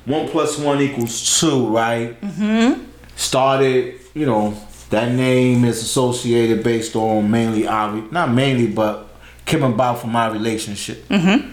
one 0.06 0.28
plus 0.30 0.58
one 0.58 0.82
equals 0.82 1.40
two, 1.40 1.68
right? 1.68 2.20
Mm-hmm. 2.22 2.84
Started, 3.16 4.00
you 4.14 4.26
know, 4.26 4.58
that 4.90 5.12
name 5.12 5.66
is 5.66 5.82
associated 5.82 6.64
based 6.64 6.96
on 6.96 7.30
mainly 7.32 7.68
our, 7.68 7.96
not 8.12 8.32
mainly, 8.32 8.68
but 8.68 9.10
came 9.46 9.64
about 9.64 10.00
from 10.00 10.16
our 10.16 10.32
relationship. 10.32 11.08
Mm-hmm. 11.08 11.52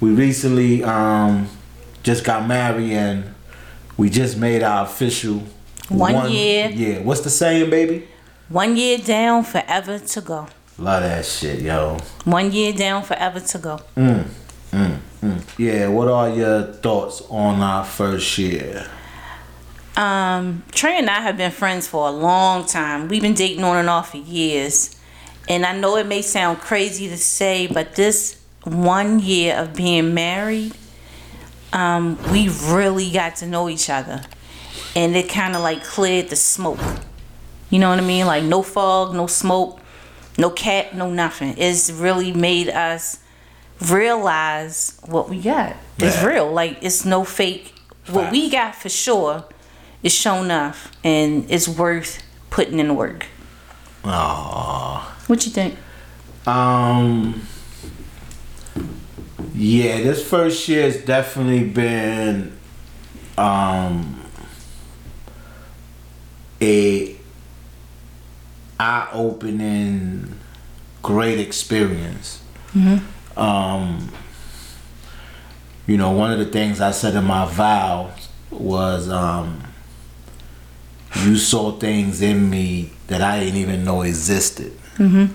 We 0.00 0.10
recently 0.10 0.82
um, 0.84 1.48
just 2.02 2.24
got 2.24 2.46
married 2.46 2.92
and 2.92 3.34
we 3.96 4.10
just 4.10 4.36
made 4.36 4.62
our 4.62 4.84
official 4.84 5.42
One 5.88 6.30
year. 6.30 6.70
Yeah, 6.70 7.00
what's 7.00 7.20
the 7.20 7.30
saying, 7.30 7.70
baby? 7.70 8.08
One 8.48 8.76
year 8.76 8.98
down, 8.98 9.44
forever 9.44 9.98
to 9.98 10.20
go. 10.20 10.46
Love 10.78 11.02
that 11.02 11.24
shit, 11.24 11.60
yo. 11.60 11.98
One 12.24 12.50
year 12.50 12.72
down, 12.72 13.02
forever 13.02 13.40
to 13.40 13.58
go. 13.58 13.80
Yeah, 15.58 15.88
what 15.88 16.08
are 16.08 16.30
your 16.30 16.62
thoughts 16.64 17.22
on 17.28 17.60
our 17.60 17.84
first 17.84 18.38
year? 18.38 18.86
Um, 19.96 20.62
Trey 20.72 20.98
and 20.98 21.10
I 21.10 21.20
have 21.20 21.36
been 21.36 21.50
friends 21.50 21.86
for 21.86 22.08
a 22.08 22.10
long 22.10 22.64
time. 22.66 23.08
We've 23.08 23.22
been 23.22 23.34
dating 23.34 23.62
on 23.64 23.76
and 23.76 23.90
off 23.90 24.12
for 24.12 24.16
years. 24.18 24.96
And 25.48 25.66
I 25.66 25.76
know 25.76 25.96
it 25.96 26.06
may 26.06 26.22
sound 26.22 26.60
crazy 26.60 27.08
to 27.08 27.16
say, 27.18 27.66
but 27.66 27.94
this 27.96 28.40
one 28.64 29.18
year 29.20 29.56
of 29.56 29.74
being 29.74 30.14
married, 30.14 30.72
um, 31.72 32.16
we 32.32 32.48
really 32.48 33.10
got 33.10 33.36
to 33.36 33.46
know 33.46 33.68
each 33.68 33.90
other. 33.90 34.22
And 34.94 35.16
it 35.16 35.28
kind 35.28 35.56
of 35.56 35.62
like 35.62 35.82
cleared 35.84 36.28
the 36.28 36.36
smoke. 36.36 36.78
You 37.70 37.78
know 37.78 37.88
what 37.90 37.98
I 37.98 38.02
mean? 38.02 38.26
Like 38.26 38.44
no 38.44 38.62
fog, 38.62 39.14
no 39.14 39.26
smoke, 39.26 39.80
no 40.38 40.50
cat, 40.50 40.94
no 40.94 41.10
nothing. 41.10 41.54
It's 41.58 41.90
really 41.90 42.32
made 42.32 42.68
us 42.68 43.18
realize 43.90 44.98
what 45.06 45.28
we 45.28 45.40
got. 45.40 45.76
It's 45.98 46.16
Yeah. 46.16 46.26
real. 46.26 46.52
Like 46.52 46.78
it's 46.82 47.04
no 47.04 47.24
fake. 47.24 47.74
What 48.08 48.30
we 48.30 48.48
got 48.50 48.74
for 48.74 48.88
sure 48.88 49.44
is 50.02 50.12
shown 50.12 50.46
enough 50.46 50.90
and 51.04 51.50
it's 51.50 51.68
worth 51.68 52.22
putting 52.50 52.78
in 52.78 52.94
work. 52.96 53.26
Aww. 54.04 55.00
What 55.28 55.46
you 55.46 55.52
think? 55.52 55.76
Um. 56.46 57.46
Yeah, 59.54 60.00
this 60.00 60.26
first 60.26 60.66
year 60.68 60.82
has 60.82 61.04
definitely 61.04 61.64
been 61.68 62.56
um 63.38 64.20
a 66.60 67.16
eye-opening, 68.80 70.38
great 71.02 71.38
experience. 71.38 72.42
Um. 73.36 74.10
You 75.86 75.96
know, 75.96 76.12
one 76.12 76.32
of 76.32 76.38
the 76.38 76.46
things 76.46 76.80
I 76.80 76.92
said 76.92 77.14
in 77.16 77.24
my 77.24 77.44
vow 77.44 78.12
was, 78.50 79.08
um, 79.08 79.62
you 81.20 81.36
saw 81.36 81.72
things 81.72 82.22
in 82.22 82.48
me 82.48 82.90
that 83.08 83.20
I 83.20 83.40
didn't 83.40 83.60
even 83.60 83.84
know 83.84 84.02
existed. 84.02 84.72
Mm-hmm. 84.96 85.34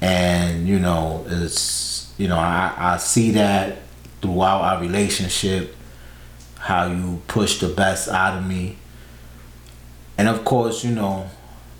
And 0.00 0.66
you 0.66 0.78
know 0.78 1.24
it's 1.28 2.12
you 2.18 2.28
know 2.28 2.38
I, 2.38 2.72
I 2.76 2.96
see 2.96 3.32
that 3.32 3.78
throughout 4.20 4.62
our 4.62 4.80
relationship 4.80 5.76
how 6.58 6.86
you 6.86 7.20
push 7.26 7.60
the 7.60 7.68
best 7.68 8.08
out 8.08 8.38
of 8.38 8.46
me. 8.46 8.76
And 10.18 10.28
of 10.28 10.44
course 10.44 10.84
you 10.84 10.92
know 10.92 11.28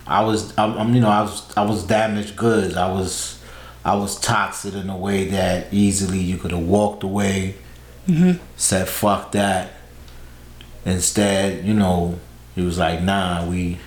i 0.04 0.20
was 0.20 0.52
i'm, 0.58 0.76
I'm 0.76 0.94
you 0.94 1.00
know 1.00 1.08
i 1.08 1.22
was 1.22 1.56
i 1.56 1.64
was 1.64 1.84
damaged 1.84 2.37
goods. 2.37 2.76
I 2.76 2.90
was 2.92 3.40
i 3.84 3.94
was 3.94 4.18
toxic 4.20 4.75
in 4.75 4.88
a 4.90 4.96
way 4.96 5.26
that 5.26 5.72
easily 5.72 6.18
you 6.18 6.37
could 6.38 6.50
have 6.50 6.66
walked 6.66 7.02
away 7.02 7.56
mm-hmm. 8.06 8.42
said 8.56 8.88
fuck 8.88 9.32
that. 9.32 9.72
Instead 10.84 11.64
you 11.64 11.75
know 11.75 12.18
he 12.54 12.62
was 12.62 12.78
like 12.78 13.02
nah 13.02 13.47
we 13.47 13.78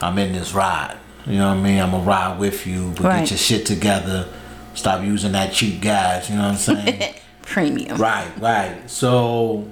i'm 0.00 0.18
in 0.18 0.32
this 0.32 0.52
ride 0.52 0.96
you 1.26 1.38
know 1.38 1.48
what 1.48 1.58
I 1.58 1.60
mean? 1.60 1.80
I'm 1.80 1.90
gonna 1.90 2.04
ride 2.04 2.38
with 2.38 2.66
you, 2.66 2.92
but 2.96 3.04
Right. 3.04 3.20
get 3.20 3.30
your 3.30 3.38
shit 3.38 3.66
together. 3.66 4.28
Stop 4.74 5.02
using 5.02 5.32
that 5.32 5.52
cheap 5.52 5.80
gas. 5.80 6.30
You 6.30 6.36
know 6.36 6.42
what 6.42 6.50
I'm 6.50 6.56
saying? 6.86 7.14
Premium. 7.42 7.96
right, 7.98 8.28
right. 8.40 8.76
So 8.88 9.66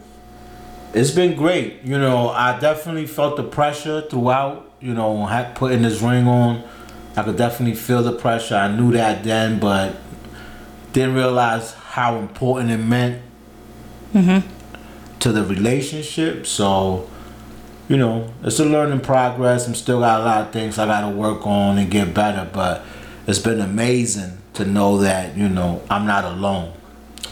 it's 0.93 1.11
been 1.13 1.37
great. 1.37 1.83
You 1.85 1.99
know, 1.99 2.29
I 2.31 2.59
definitely 2.59 3.07
felt 3.07 3.37
the 3.37 3.45
pressure 3.45 4.03
throughout. 4.03 4.71
You 4.81 4.95
know, 4.95 5.27
putting 5.55 5.83
this 5.83 6.03
ring 6.03 6.27
on, 6.27 6.63
I 7.17 7.23
could 7.23 7.37
definitely 7.37 7.77
feel 7.77 8.03
the 8.03 8.13
pressure. 8.13 8.57
I 8.57 8.69
knew 8.75 8.93
that 8.93 9.25
then, 9.25 9.59
but 9.59 9.97
didn't 10.93 11.15
realize 11.15 11.73
how 11.75 12.17
important 12.17 12.71
it 12.71 12.79
meant 12.79 13.23
mm-hmm. 14.13 14.47
to 15.21 15.33
the 15.33 15.43
relationship. 15.45 16.47
So, 16.47 17.09
you 17.89 17.97
know, 17.97 18.33
it's 18.43 18.59
a 18.59 18.65
learning 18.65 19.01
progress. 19.01 19.67
I'm 19.67 19.75
still 19.75 20.01
got 20.01 20.21
a 20.21 20.25
lot 20.25 20.47
of 20.47 20.53
things 20.53 20.79
I 20.79 20.87
got 20.87 21.09
to 21.09 21.15
work 21.15 21.47
on 21.47 21.79
and 21.79 21.91
get 21.91 22.15
better, 22.15 22.49
but 22.53 22.85
it's 23.27 23.39
been 23.39 23.61
amazing 23.61 24.39
to 24.55 24.65
know 24.65 24.99
that 24.99 25.37
you 25.37 25.49
know 25.49 25.83
I'm 25.91 26.07
not 26.07 26.25
alone. 26.25 26.73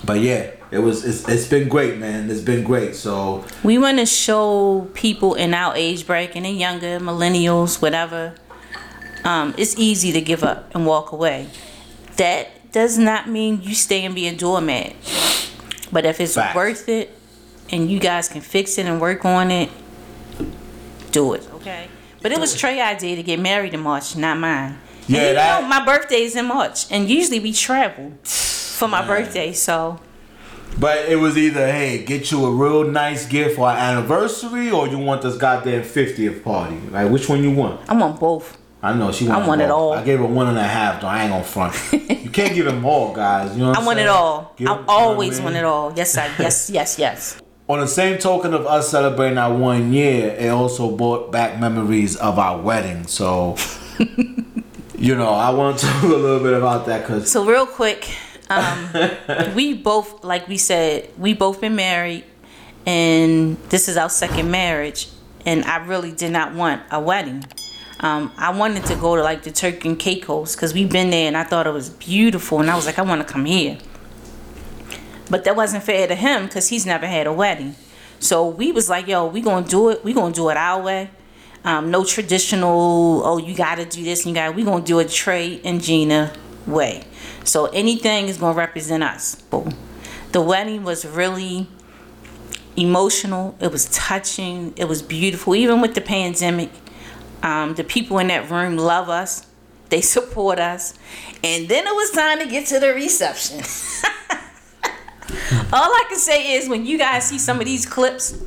But 0.05 0.21
yeah, 0.21 0.51
it 0.71 0.79
was. 0.81 1.05
It's, 1.05 1.29
it's 1.29 1.47
been 1.47 1.69
great, 1.69 1.99
man. 1.99 2.31
It's 2.31 2.41
been 2.41 2.65
great. 2.65 2.97
So 2.97 3.45
We 3.63 3.79
want 3.79 3.99
to 3.99 4.07
show 4.07 4.89
people 4.95 5.35
in 5.35 5.55
our 5.55 5.75
age 5.77 6.07
bracket 6.07 6.45
and 6.45 6.59
younger, 6.59 6.99
millennials, 6.99 7.81
whatever, 7.81 8.35
um, 9.25 9.55
it's 9.57 9.79
easy 9.79 10.13
to 10.13 10.21
give 10.21 10.43
up 10.43 10.75
and 10.75 10.87
walk 10.87 11.13
away. 11.13 11.49
That 12.17 12.73
does 12.73 12.99
not 12.99 13.29
mean 13.29 13.63
you 13.63 13.75
stay 13.75 14.05
and 14.05 14.15
be 14.15 14.27
a 14.27 14.35
doormat. 14.35 14.95
But 15.93 16.07
if 16.07 16.21
it's 16.21 16.35
Facts. 16.35 16.57
worth 16.57 16.89
it 16.89 17.17
and 17.71 17.91
you 17.91 18.01
guys 18.01 18.29
can 18.29 18.41
fix 18.41 18.79
it 18.79 18.87
and 18.87 19.01
work 19.01 19.25
on 19.25 19.51
it, 19.51 19.71
do 21.13 21.35
it. 21.35 21.47
Okay. 21.55 21.89
But 22.21 22.33
it 22.33 22.39
was 22.41 22.55
Trey's 22.57 22.81
idea 22.81 23.17
to 23.17 23.23
get 23.23 23.41
married 23.41 23.75
in 23.75 23.81
March, 23.81 24.17
not 24.17 24.39
mine. 24.39 24.79
Yeah, 25.09 25.19
and 25.21 25.29
you 25.29 25.35
that- 25.35 25.63
know, 25.63 25.69
my 25.69 25.85
birthday 25.85 26.23
is 26.23 26.37
in 26.37 26.47
March, 26.47 26.87
and 26.91 27.09
usually 27.11 27.41
we 27.41 27.53
travel 27.53 28.13
for 28.25 28.89
my 28.89 29.05
birthday, 29.07 29.53
so 29.53 29.99
But 30.79 30.99
it 31.09 31.17
was 31.17 31.37
either 31.37 31.67
hey, 31.71 32.03
get 32.05 32.31
you 32.31 32.45
a 32.47 32.51
real 32.51 32.85
nice 32.85 33.27
gift 33.27 33.57
for 33.57 33.69
our 33.69 33.77
anniversary, 33.77 34.71
or 34.71 34.87
you 34.89 34.99
want 34.99 35.23
this 35.23 35.37
goddamn 35.37 35.83
fiftieth 35.83 36.43
party. 36.45 36.77
Like 36.91 37.11
which 37.11 37.29
one 37.29 37.43
you 37.43 37.51
want? 37.51 37.81
I 37.91 37.95
want 37.95 38.19
both. 38.21 38.57
I 38.85 38.95
know 38.95 39.13
she 39.13 39.29
wanted 39.29 39.47
want 39.49 39.61
it 39.61 39.71
all. 39.71 39.93
I 39.93 40.03
gave 40.03 40.19
her 40.19 40.25
one 40.25 40.49
and 40.49 40.59
a 40.59 40.63
half 40.79 41.01
though. 41.01 41.09
I 41.09 41.23
ain't 41.25 41.31
gonna 41.33 41.45
front. 41.45 41.75
you 42.25 42.31
can't 42.31 42.55
give 42.55 42.65
them 42.67 42.85
all, 42.85 43.13
guys. 43.13 43.53
You 43.57 43.63
know 43.65 43.69
what 43.69 43.77
I 43.79 43.81
I'm 43.81 43.87
want 43.87 43.99
it 44.01 44.09
all. 44.09 44.55
Give- 44.57 44.69
I 44.69 44.71
you 44.73 44.77
know 44.79 44.83
what 44.85 44.89
always 44.93 45.35
mean? 45.37 45.45
want 45.45 45.57
it 45.57 45.65
all. 45.65 45.93
Yes, 45.95 46.17
I 46.17 46.27
yes, 46.39 46.71
yes, 46.71 46.99
yes. 46.99 47.37
On 47.73 47.81
the 47.81 47.89
same 47.89 48.19
token 48.19 48.53
of 48.53 48.67
us 48.67 48.91
celebrating 48.91 49.39
our 49.39 49.57
one 49.57 49.95
year, 49.95 50.37
it 50.39 50.49
also 50.49 50.95
brought 50.95 51.33
back 51.33 51.59
memories 51.59 52.17
of 52.17 52.39
our 52.39 52.61
wedding. 52.61 53.07
So, 53.07 53.57
you 54.99 55.17
know, 55.17 55.31
I 55.31 55.49
want 55.49 55.79
to 55.79 55.87
talk 55.91 56.03
a 56.03 56.07
little 56.07 56.41
bit 56.41 56.53
about 56.53 56.85
that 56.85 57.01
because 57.01 57.33
So 57.33 57.47
real 57.47 57.65
quick, 57.65 58.15
um, 58.51 58.91
we 59.55 59.73
both, 59.73 60.23
like 60.23 60.49
we 60.49 60.59
said, 60.59 61.09
we 61.17 61.33
both 61.33 61.63
been 61.63 61.75
married, 61.75 62.25
and 62.85 63.57
this 63.71 63.89
is 63.89 63.97
our 63.97 64.11
second 64.11 64.51
marriage, 64.51 65.09
and 65.47 65.65
I 65.65 65.83
really 65.87 66.13
did 66.13 66.31
not 66.33 66.53
want 66.53 66.83
a 66.91 67.01
wedding. 67.01 67.43
Um, 68.01 68.33
I 68.37 68.51
wanted 68.51 68.85
to 68.85 68.97
go 68.97 69.17
to 69.17 69.23
like 69.23 69.45
the 69.45 69.51
Turk 69.51 69.87
and 69.87 69.99
Caicos 69.99 70.55
because 70.55 70.75
we've 70.75 70.93
been 70.93 71.09
there, 71.09 71.27
and 71.27 71.39
I 71.39 71.45
thought 71.45 71.67
it 71.67 71.73
was 71.73 71.89
beautiful, 71.89 72.61
and 72.61 72.71
I 72.71 72.77
was 72.77 72.85
like, 72.85 72.99
I 72.99 73.03
want 73.03 73.27
to 73.27 73.33
come 73.33 73.47
here. 73.47 73.79
But 75.31 75.45
that 75.45 75.57
wasn't 75.57 75.85
fair 75.85 76.07
to 76.07 76.15
him 76.15 76.47
because 76.47 76.69
he's 76.69 76.85
never 76.85 77.07
had 77.07 77.27
a 77.27 77.33
wedding. 77.33 77.77
So 78.19 78.47
we 78.47 78.71
was 78.71 78.89
like, 78.89 79.09
yo, 79.09 79.27
we 79.27 79.41
gonna 79.41 79.67
do 79.67 79.91
it. 79.91 80.05
We 80.05 80.13
gonna 80.13 80.35
do 80.35 80.49
it 80.51 80.57
our 80.57 80.83
way. 80.83 81.11
Um, 81.65 81.91
no 81.91 82.05
traditional. 82.05 83.23
Oh, 83.25 83.39
you 83.39 83.55
gotta 83.55 83.85
do 83.85 84.03
this. 84.05 84.25
And 84.25 84.31
you 84.31 84.35
got. 84.35 84.55
We 84.55 84.65
gonna 84.65 84.85
do 84.85 84.99
it 85.01 85.09
Trey 85.09 85.61
and 85.65 85.83
Gina 85.83 86.33
way. 86.67 87.05
So 87.45 87.67
anything 87.67 88.29
is 88.29 88.39
gonna 88.39 88.57
represent 88.57 89.03
us. 89.03 89.35
Boom. 89.35 89.75
The 90.33 90.41
wedding 90.41 90.85
was 90.85 91.05
really 91.05 91.69
emotional. 92.77 93.57
It 93.61 93.71
was 93.71 93.87
touching. 93.87 94.73
It 94.77 94.87
was 94.87 95.03
beautiful. 95.03 95.55
Even 95.55 95.81
with 95.81 95.95
the 95.95 96.01
pandemic, 96.01 96.71
um, 97.43 97.75
the 97.75 97.85
people 97.85 98.19
in 98.19 98.29
that 98.29 98.51
room 98.51 98.77
love 98.77 99.09
us. 99.09 99.47
They 99.89 100.01
support 100.17 100.59
us. 100.59 100.95
And 101.45 101.69
then 101.69 101.87
it 101.87 101.95
was 101.95 102.11
time 102.13 102.39
to 102.39 102.47
get 102.47 102.67
to 102.69 102.79
the 102.79 102.95
reception. 102.95 103.63
All 105.73 105.91
I 105.93 106.05
can 106.09 106.19
say 106.19 106.55
is 106.55 106.69
when 106.69 106.87
you 106.87 106.99
guys 106.99 107.29
see 107.29 107.39
some 107.39 107.59
of 107.59 107.67
these 107.67 107.87
clips 107.87 108.43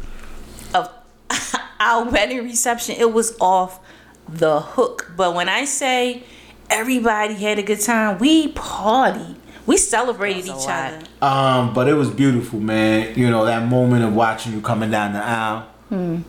of 0.74 0.90
our 1.80 2.10
wedding 2.10 2.44
reception, 2.44 2.96
it 2.98 3.12
was 3.12 3.36
off 3.40 3.80
the 4.28 4.62
hook. 4.62 5.12
But 5.16 5.36
when 5.36 5.50
I 5.50 5.66
say 5.66 6.24
everybody 6.70 7.36
had 7.36 7.60
a 7.60 7.64
good 7.64 7.82
time, 7.82 8.18
we 8.20 8.50
party. 8.50 9.36
We 9.66 9.78
celebrated 9.78 10.46
each 10.46 10.68
other. 10.68 11.00
Um, 11.22 11.74
but 11.74 11.88
it 11.88 11.96
was 11.96 12.12
beautiful, 12.12 12.60
man. 12.60 13.18
You 13.18 13.30
know 13.32 13.46
that 13.46 13.68
moment 13.68 14.04
of 14.04 14.14
watching 14.14 14.54
you 14.54 14.62
coming 14.62 14.92
down 14.92 15.14
the 15.14 15.24
aisle. 15.24 15.62
Hmm. 15.90 16.22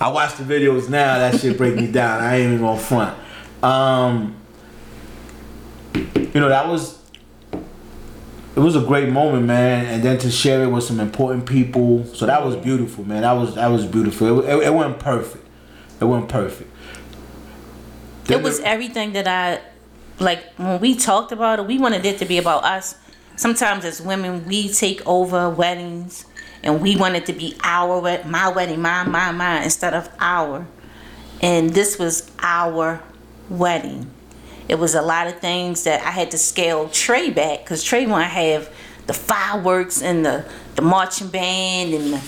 I 0.00 0.08
watch 0.08 0.36
the 0.36 0.44
videos 0.44 0.88
now. 0.88 1.18
That 1.18 1.38
shit 1.38 1.56
break 1.56 1.76
me 1.76 1.90
down. 1.92 2.20
I 2.20 2.36
ain't 2.36 2.54
even 2.54 2.60
gonna 2.60 2.80
front. 2.80 3.16
Um, 3.62 4.36
you 5.94 6.40
know 6.40 6.48
that 6.48 6.66
was 6.66 6.99
it 8.56 8.60
was 8.60 8.74
a 8.76 8.80
great 8.80 9.08
moment, 9.08 9.46
man. 9.46 9.86
And 9.86 10.02
then 10.02 10.18
to 10.18 10.30
share 10.30 10.62
it 10.64 10.68
with 10.68 10.84
some 10.84 10.98
important 11.00 11.46
people, 11.46 12.04
so 12.14 12.26
that 12.26 12.44
was 12.44 12.56
beautiful, 12.56 13.04
man. 13.04 13.22
That 13.22 13.32
was 13.32 13.54
that 13.54 13.68
was 13.68 13.86
beautiful. 13.86 14.40
It, 14.40 14.48
it, 14.54 14.62
it 14.66 14.74
wasn't 14.74 14.98
perfect. 14.98 15.46
It 16.00 16.04
wasn't 16.04 16.28
perfect. 16.28 16.70
It 18.28 18.42
was 18.42 18.58
the- 18.60 18.66
everything 18.68 19.12
that 19.12 19.26
I 19.28 19.60
like 20.18 20.44
when 20.56 20.80
we 20.80 20.94
talked 20.96 21.32
about 21.32 21.58
it. 21.60 21.66
We 21.66 21.78
wanted 21.78 22.04
it 22.04 22.18
to 22.18 22.24
be 22.24 22.38
about 22.38 22.64
us. 22.64 22.96
Sometimes 23.36 23.84
as 23.84 24.02
women, 24.02 24.44
we 24.46 24.68
take 24.68 25.06
over 25.06 25.48
weddings, 25.48 26.26
and 26.62 26.80
we 26.80 26.96
want 26.96 27.16
it 27.16 27.26
to 27.26 27.32
be 27.32 27.56
our 27.62 28.00
my 28.26 28.48
wedding, 28.48 28.82
my 28.82 29.04
my 29.04 29.32
my 29.32 29.62
instead 29.62 29.94
of 29.94 30.08
our. 30.18 30.66
And 31.42 31.70
this 31.70 31.98
was 31.98 32.30
our 32.40 33.02
wedding. 33.48 34.10
It 34.70 34.78
was 34.78 34.94
a 34.94 35.02
lot 35.02 35.26
of 35.26 35.40
things 35.40 35.82
that 35.82 36.00
I 36.06 36.10
had 36.12 36.30
to 36.30 36.38
scale 36.38 36.88
Trey 36.90 37.28
back 37.30 37.64
because 37.64 37.82
Trey 37.82 38.06
want 38.06 38.22
to 38.22 38.28
have 38.28 38.70
the 39.08 39.12
fireworks 39.12 40.00
and 40.00 40.24
the 40.24 40.44
the 40.76 40.82
marching 40.82 41.26
band 41.26 41.92
and 41.92 42.12
the 42.14 42.22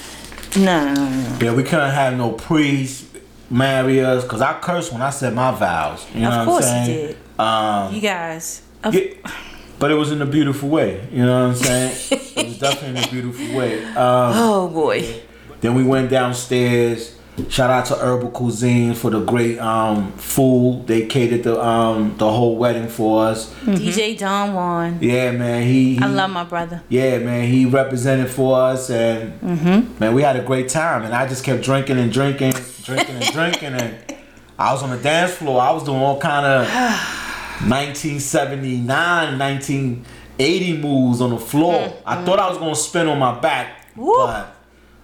no, 0.58 0.92
no, 0.92 0.94
no, 0.94 1.04
no. 1.04 1.38
Yeah, 1.40 1.54
we 1.54 1.62
couldn't 1.62 1.92
have 1.92 2.16
no 2.16 2.32
priests 2.32 3.06
marry 3.48 4.00
us 4.04 4.24
because 4.24 4.40
I 4.40 4.58
cursed 4.60 4.92
when 4.92 5.00
I 5.02 5.10
said 5.10 5.34
my 5.34 5.52
vows. 5.52 6.04
You 6.12 6.22
know 6.22 6.30
Of 6.42 6.46
what 6.48 6.64
I'm 6.64 6.80
you 6.80 6.84
saying? 6.86 7.06
did. 7.06 7.40
Um, 7.40 7.94
You 7.94 8.00
guys, 8.00 8.62
of- 8.82 8.92
yeah, 8.94 9.14
but 9.78 9.92
it 9.92 9.94
was 9.94 10.10
in 10.10 10.20
a 10.20 10.26
beautiful 10.26 10.68
way. 10.68 11.06
You 11.12 11.24
know 11.24 11.48
what 11.48 11.50
I'm 11.50 11.54
saying? 11.54 11.96
it 12.36 12.46
was 12.48 12.58
definitely 12.58 13.00
in 13.02 13.04
a 13.04 13.08
beautiful 13.08 13.56
way. 13.56 13.84
Um, 13.84 13.94
oh 13.96 14.68
boy. 14.68 15.22
then 15.60 15.76
we 15.76 15.84
went 15.84 16.10
downstairs. 16.10 17.16
Shout 17.48 17.70
out 17.70 17.86
to 17.86 17.94
Herbal 17.94 18.30
Cuisine 18.30 18.92
for 18.94 19.10
the 19.10 19.20
great 19.24 19.58
um, 19.58 20.12
food. 20.18 20.84
They 20.86 21.06
catered 21.06 21.44
the 21.44 21.58
um, 21.64 22.14
the 22.18 22.30
whole 22.30 22.56
wedding 22.58 22.88
for 22.88 23.24
us. 23.24 23.50
DJ 23.64 24.18
Don 24.18 24.52
Juan. 24.52 24.98
Yeah, 25.00 25.30
man. 25.32 25.62
He, 25.62 25.94
he 25.96 26.02
I 26.02 26.08
love 26.08 26.30
my 26.30 26.44
brother. 26.44 26.82
Yeah, 26.90 27.18
man, 27.20 27.48
he 27.48 27.64
represented 27.64 28.28
for 28.28 28.60
us, 28.60 28.90
and 28.90 29.40
Mm-hmm. 29.40 29.98
man, 29.98 30.14
we 30.14 30.20
had 30.20 30.36
a 30.36 30.42
great 30.42 30.68
time. 30.68 31.04
And 31.04 31.14
I 31.14 31.26
just 31.26 31.42
kept 31.42 31.62
drinking 31.62 31.98
and 31.98 32.12
drinking, 32.12 32.52
drinking 32.84 33.16
and 33.16 33.32
drinking, 33.32 33.72
and 33.80 33.94
I 34.58 34.72
was 34.74 34.82
on 34.82 34.90
the 34.90 34.98
dance 35.02 35.32
floor. 35.32 35.58
I 35.60 35.70
was 35.70 35.84
doing 35.84 35.96
all 36.02 36.20
kind 36.20 36.44
of 36.44 36.66
1979, 37.66 39.38
1980 39.38 40.76
moves 40.82 41.22
on 41.22 41.30
the 41.30 41.38
floor. 41.38 41.94
I 42.04 42.22
thought 42.24 42.38
I 42.38 42.48
was 42.50 42.58
gonna 42.58 42.74
spin 42.74 43.08
on 43.08 43.18
my 43.18 43.40
back, 43.40 43.78
Mm-hmm. 43.92 44.02
Woo. 44.02 44.16
but 44.16 44.54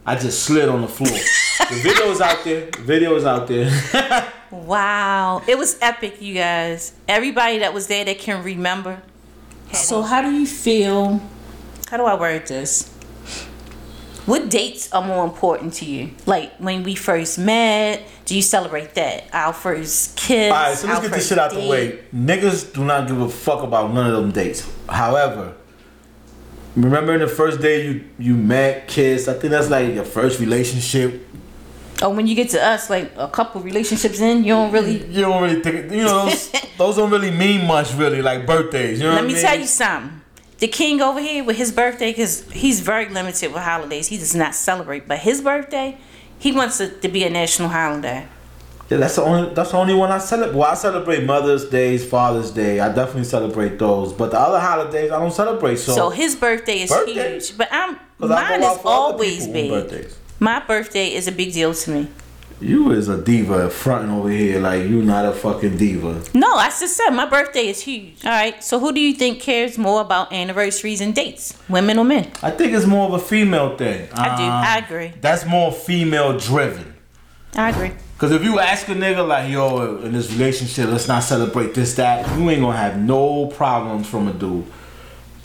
I 0.07 0.15
just 0.17 0.43
slid 0.43 0.69
on 0.69 0.83
the 0.83 0.89
floor. 0.89 1.19
The 1.59 1.81
video's 1.83 2.21
out 2.21 2.45
there. 2.45 2.71
The 2.71 2.83
video's 2.83 3.25
out 3.25 3.47
there. 3.49 4.33
Wow. 4.51 5.43
It 5.47 5.59
was 5.59 5.79
epic, 5.83 6.23
you 6.23 6.35
guys. 6.35 6.95
Everybody 7.07 7.59
that 7.59 7.75
was 7.75 7.87
there 7.87 8.05
that 8.05 8.19
can 8.19 8.43
remember. 8.43 9.03
So, 9.73 10.01
how 10.03 10.23
do 10.23 10.31
you 10.31 10.47
feel? 10.47 11.21
How 11.91 11.99
do 11.99 12.05
I 12.05 12.19
word 12.19 12.47
this? 12.47 12.89
What 14.29 14.51
dates 14.51 14.93
are 14.93 15.03
more 15.03 15.25
important 15.25 15.73
to 15.75 15.87
you? 15.87 16.11
Like 16.27 16.55
when 16.59 16.83
we 16.83 16.95
first 16.95 17.39
met, 17.39 18.07
do 18.27 18.37
you 18.37 18.43
celebrate 18.43 18.95
that? 18.95 19.25
Our 19.33 19.55
first 19.55 20.19
kiss? 20.19 20.53
All 20.53 20.59
right, 20.59 20.77
so 20.77 20.87
let's 20.87 21.01
get 21.01 21.13
this 21.13 21.29
shit 21.29 21.39
out 21.39 21.51
the 21.51 21.67
way. 21.67 22.01
Niggas 22.15 22.75
do 22.75 22.85
not 22.85 23.09
give 23.09 23.19
a 23.23 23.29
fuck 23.31 23.63
about 23.63 23.95
none 23.95 24.13
of 24.13 24.21
them 24.21 24.31
dates. 24.31 24.71
However, 24.87 25.55
remember 26.77 27.15
in 27.15 27.21
the 27.21 27.27
first 27.27 27.63
day 27.63 27.87
you 27.87 28.05
you 28.19 28.35
met, 28.35 28.87
kissed. 28.87 29.29
I 29.29 29.33
think 29.33 29.51
that's 29.51 29.71
like 29.71 29.95
your 29.95 30.05
first 30.05 30.41
relationship. 30.41 31.27
Oh, 32.01 32.11
when 32.11 32.27
you 32.29 32.35
get 32.37 32.51
to 32.51 32.65
us, 32.65 32.89
like 32.91 33.11
a 33.17 33.27
couple 33.29 33.61
relationships 33.61 34.21
in, 34.21 34.45
you 34.45 34.53
don't 34.55 34.71
really. 34.73 35.05
You 35.07 35.23
don't 35.23 35.43
really 35.43 35.61
think 35.63 35.91
you 35.91 36.05
know 36.05 36.27
those, 36.27 36.53
those 36.79 36.97
don't 36.97 37.11
really 37.11 37.31
mean 37.33 37.67
much, 37.67 37.93
really. 37.95 38.23
Like 38.23 38.47
birthdays, 38.47 39.01
you 39.01 39.07
know. 39.09 39.15
Let 39.15 39.25
me 39.25 39.31
I 39.31 39.35
mean? 39.35 39.43
tell 39.43 39.59
you 39.59 39.67
something. 39.67 40.21
The 40.59 40.69
king 40.69 41.01
over 41.01 41.21
here 41.21 41.45
with 41.45 41.57
his 41.57 41.71
birthday, 41.73 42.11
because 42.11 42.49
he's 42.51 42.81
very 42.81 43.09
limited 43.09 43.53
with 43.53 43.63
holidays. 43.63 44.09
He 44.09 44.17
does 44.19 44.35
not 44.35 44.55
celebrate. 44.55 45.07
But 45.07 45.21
his 45.21 45.41
birthday, 45.41 45.99
he 46.39 46.51
wants 46.53 46.81
it 46.81 47.01
to 47.03 47.09
be 47.09 47.23
a 47.25 47.31
national 47.31 47.69
holiday. 47.69 48.27
Yeah, 48.91 48.99
that's 48.99 49.17
the 49.17 49.23
only 49.23 49.55
that's 49.55 49.73
the 49.73 49.77
only 49.77 49.95
one 49.95 50.11
I 50.11 50.19
celebrate. 50.19 50.57
Well, 50.59 50.71
I 50.71 50.75
celebrate 50.75 51.25
Mother's 51.25 51.69
Days, 51.69 52.09
Father's 52.09 52.51
Day. 52.51 52.81
I 52.81 52.89
definitely 52.89 53.25
celebrate 53.25 53.79
those. 53.79 54.13
But 54.13 54.31
the 54.31 54.39
other 54.41 54.59
holidays 54.59 55.11
I 55.11 55.19
don't 55.19 55.33
celebrate. 55.33 55.77
So, 55.77 55.95
So 55.95 56.11
his 56.11 56.35
birthday 56.37 56.81
is 56.83 56.91
Birthday? 56.91 57.33
huge. 57.35 57.57
But 57.59 57.69
I'm 57.71 57.99
mine 58.19 58.63
is 58.63 58.79
always 58.85 59.47
big. 59.47 60.11
My 60.41 60.61
birthday 60.61 61.15
is 61.15 61.27
a 61.27 61.33
big 61.33 61.53
deal 61.53 61.75
to 61.75 61.91
me. 61.91 62.09
You 62.61 62.91
is 62.93 63.09
a 63.09 63.21
diva 63.21 63.71
fronting 63.71 64.11
over 64.11 64.29
here 64.29 64.61
like 64.61 64.83
you 64.83 65.03
not 65.03 65.25
a 65.25 65.33
fucking 65.33 65.77
diva. 65.77 66.23
No, 66.35 66.55
I 66.55 66.69
just 66.69 66.97
said 66.97 67.11
my 67.11 67.27
birthday 67.27 67.69
is 67.69 67.81
huge. 67.81 68.25
All 68.25 68.31
right. 68.31 68.63
So 68.63 68.81
who 68.81 68.93
do 68.93 69.01
you 69.01 69.15
think 69.15 69.41
cares 69.41 69.79
more 69.79 70.01
about 70.01 70.33
anniversaries 70.33 71.01
and 71.01 71.15
dates, 71.15 71.57
women 71.69 71.99
or 71.99 72.05
men? 72.05 72.31
I 72.43 72.51
think 72.51 72.73
it's 72.73 72.87
more 72.87 73.07
of 73.07 73.15
a 73.15 73.19
female 73.25 73.77
thing. 73.77 74.09
I 74.13 74.37
do. 74.37 74.43
Um, 74.43 74.51
I 74.51 74.79
agree. 74.79 75.13
That's 75.21 75.45
more 75.45 75.73
female 75.73 76.37
driven. 76.39 76.95
I 77.55 77.71
agree. 77.71 77.93
Cause 78.19 78.33
if 78.33 78.43
you 78.43 78.59
ask 78.59 78.89
a 78.89 78.95
nigga 78.95 79.27
like, 79.27 79.51
yo, 79.51 79.99
in 79.99 80.13
this 80.13 80.33
relationship, 80.33 80.89
let's 80.89 81.07
not 81.07 81.23
celebrate 81.23 81.75
this, 81.75 81.95
that, 81.95 82.37
you 82.37 82.51
ain't 82.51 82.61
gonna 82.61 82.77
have 82.77 82.99
no 82.99 83.47
problems 83.47 84.09
from 84.09 84.27
a 84.27 84.33
dude. 84.33 84.67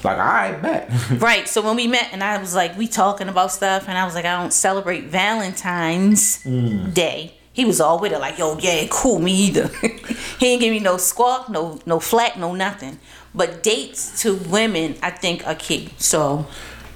Like, 0.04 0.18
I 0.18 0.52
bet. 0.54 0.90
Right. 1.20 1.48
So 1.48 1.62
when 1.62 1.76
we 1.76 1.88
met 1.88 2.10
and 2.12 2.24
I 2.24 2.38
was 2.38 2.54
like, 2.56 2.78
we 2.78 2.88
talking 2.88 3.30
about 3.30 3.52
stuff, 3.52 3.88
and 3.88 3.98
I 3.98 4.06
was 4.06 4.16
like, 4.16 4.26
I 4.26 4.40
don't 4.42 4.54
celebrate 4.54 5.06
Valentine's 5.06 6.44
Mm. 6.44 6.94
Day. 6.94 7.34
He 7.54 7.66
was 7.66 7.80
all 7.80 8.00
with 8.00 8.12
it, 8.12 8.20
like, 8.20 8.40
yo, 8.40 8.58
yeah, 8.58 8.88
cool, 8.90 9.20
me 9.20 9.32
either. 9.32 9.68
he 10.40 10.48
ain't 10.48 10.62
give 10.62 10.72
me 10.74 10.80
no 10.80 10.98
squawk, 10.98 11.50
no 11.50 11.80
no 11.86 12.00
flack, 12.00 12.36
no 12.36 12.56
nothing. 12.56 12.98
But 13.36 13.62
dates 13.62 14.22
to 14.24 14.36
women, 14.36 14.96
I 15.04 15.12
think, 15.12 15.46
are 15.46 15.54
key. 15.54 15.90
So 15.98 16.48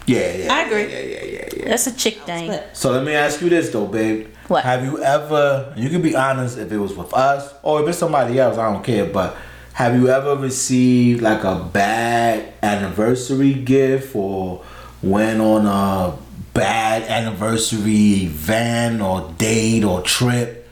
yeah, 0.08 0.36
yeah. 0.36 0.54
I 0.54 0.62
agree. 0.64 0.84
Yeah, 0.92 1.00
yeah, 1.00 1.24
yeah, 1.26 1.50
yeah. 1.58 1.70
that's 1.70 1.86
a 1.88 1.96
chick 1.96 2.16
thing. 2.26 2.60
So 2.74 2.92
let 2.92 3.04
me 3.04 3.14
ask 3.14 3.40
you 3.42 3.50
this 3.50 3.70
though, 3.70 3.86
babe. 3.86 4.28
What? 4.48 4.64
Have 4.64 4.84
you 4.84 4.98
ever? 5.04 5.74
You 5.78 5.90
can 5.90 6.02
be 6.02 6.16
honest 6.16 6.58
if 6.58 6.72
it 6.72 6.78
was 6.80 6.94
with 6.96 7.14
us 7.14 7.54
or 7.62 7.84
if 7.84 7.90
it's 7.90 7.98
somebody 8.00 8.40
else. 8.40 8.58
I 8.58 8.72
don't 8.72 8.84
care. 8.84 9.06
But 9.06 9.36
have 9.78 9.94
you 9.94 10.10
ever 10.10 10.36
received 10.36 11.22
like 11.22 11.44
a 11.44 11.54
bad 11.72 12.52
anniversary 12.64 13.54
gift 13.54 14.16
or 14.16 14.66
went 15.04 15.40
on 15.40 15.68
a 15.68 16.18
bad 16.56 17.04
anniversary 17.04 18.24
event 18.24 19.04
or 19.04 19.32
date 19.38 19.84
or 19.84 20.02
trip? 20.02 20.68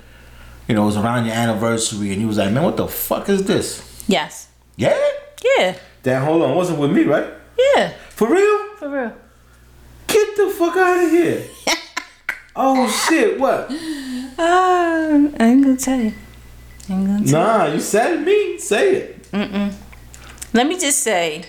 You 0.67 0.73
know, 0.73 0.81
it 0.81 0.85
was 0.87 0.97
around 0.97 1.27
your 1.27 1.35
anniversary 1.35 2.13
and 2.13 2.19
you 2.19 2.25
was 2.25 2.39
like, 2.39 2.51
man, 2.51 2.63
what 2.63 2.77
the 2.77 2.87
fuck 2.87 3.29
is 3.29 3.43
this? 3.43 4.03
Yes. 4.07 4.49
Yeah. 4.75 4.97
Yeah. 5.55 5.77
Damn, 6.01 6.25
hold 6.25 6.41
on. 6.41 6.53
It 6.53 6.55
wasn't 6.55 6.79
with 6.79 6.91
me, 6.91 7.03
right? 7.03 7.27
Yeah. 7.75 7.93
For 8.09 8.27
real? 8.27 8.75
For 8.77 8.89
real. 8.89 9.13
Get 10.07 10.35
the 10.35 10.49
fuck 10.49 10.75
out 10.77 11.03
of 11.03 11.11
here. 11.11 11.43
oh 12.55 12.89
shit! 13.07 13.39
What? 13.39 13.67
Ah, 14.39 15.09
I 15.09 15.45
ain't 15.45 15.63
gonna 15.63 15.77
tell 15.77 15.99
you. 16.01 16.13
Nah, 16.89 17.65
you 17.67 17.79
said 17.79 18.23
me. 18.25 18.57
Say 18.59 18.95
it. 18.95 19.27
Let 20.53 20.67
me 20.67 20.79
just 20.79 20.99
say, 20.99 21.45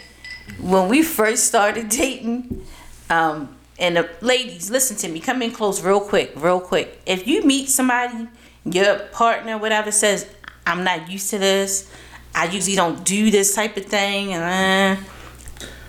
when 0.61 0.89
we 0.89 1.03
first 1.03 1.45
started 1.45 1.89
dating, 1.89 2.67
um, 3.11 3.57
and 3.79 3.97
the 3.97 4.09
ladies, 4.21 4.71
listen 4.71 4.97
to 4.97 5.09
me, 5.09 5.21
come 5.21 5.43
in 5.43 5.53
close 5.53 5.83
real 5.83 6.01
quick, 6.01 6.33
real 6.37 6.61
quick. 6.61 7.01
If 7.07 7.27
you 7.27 7.43
meet 7.43 7.69
somebody, 7.69 8.29
your 8.65 8.99
partner, 9.13 9.59
whatever, 9.59 9.93
says, 9.93 10.27
I'm 10.67 10.83
not 10.83 11.11
used 11.11 11.31
to 11.31 11.39
this, 11.39 11.89
I 12.35 12.47
usually 12.47 12.77
don't 12.77 13.05
do 13.05 13.31
this 13.31 13.55
type 13.55 13.77
of 13.77 13.87
thing, 13.87 14.33
and 14.33 14.99
uh, 14.99 15.03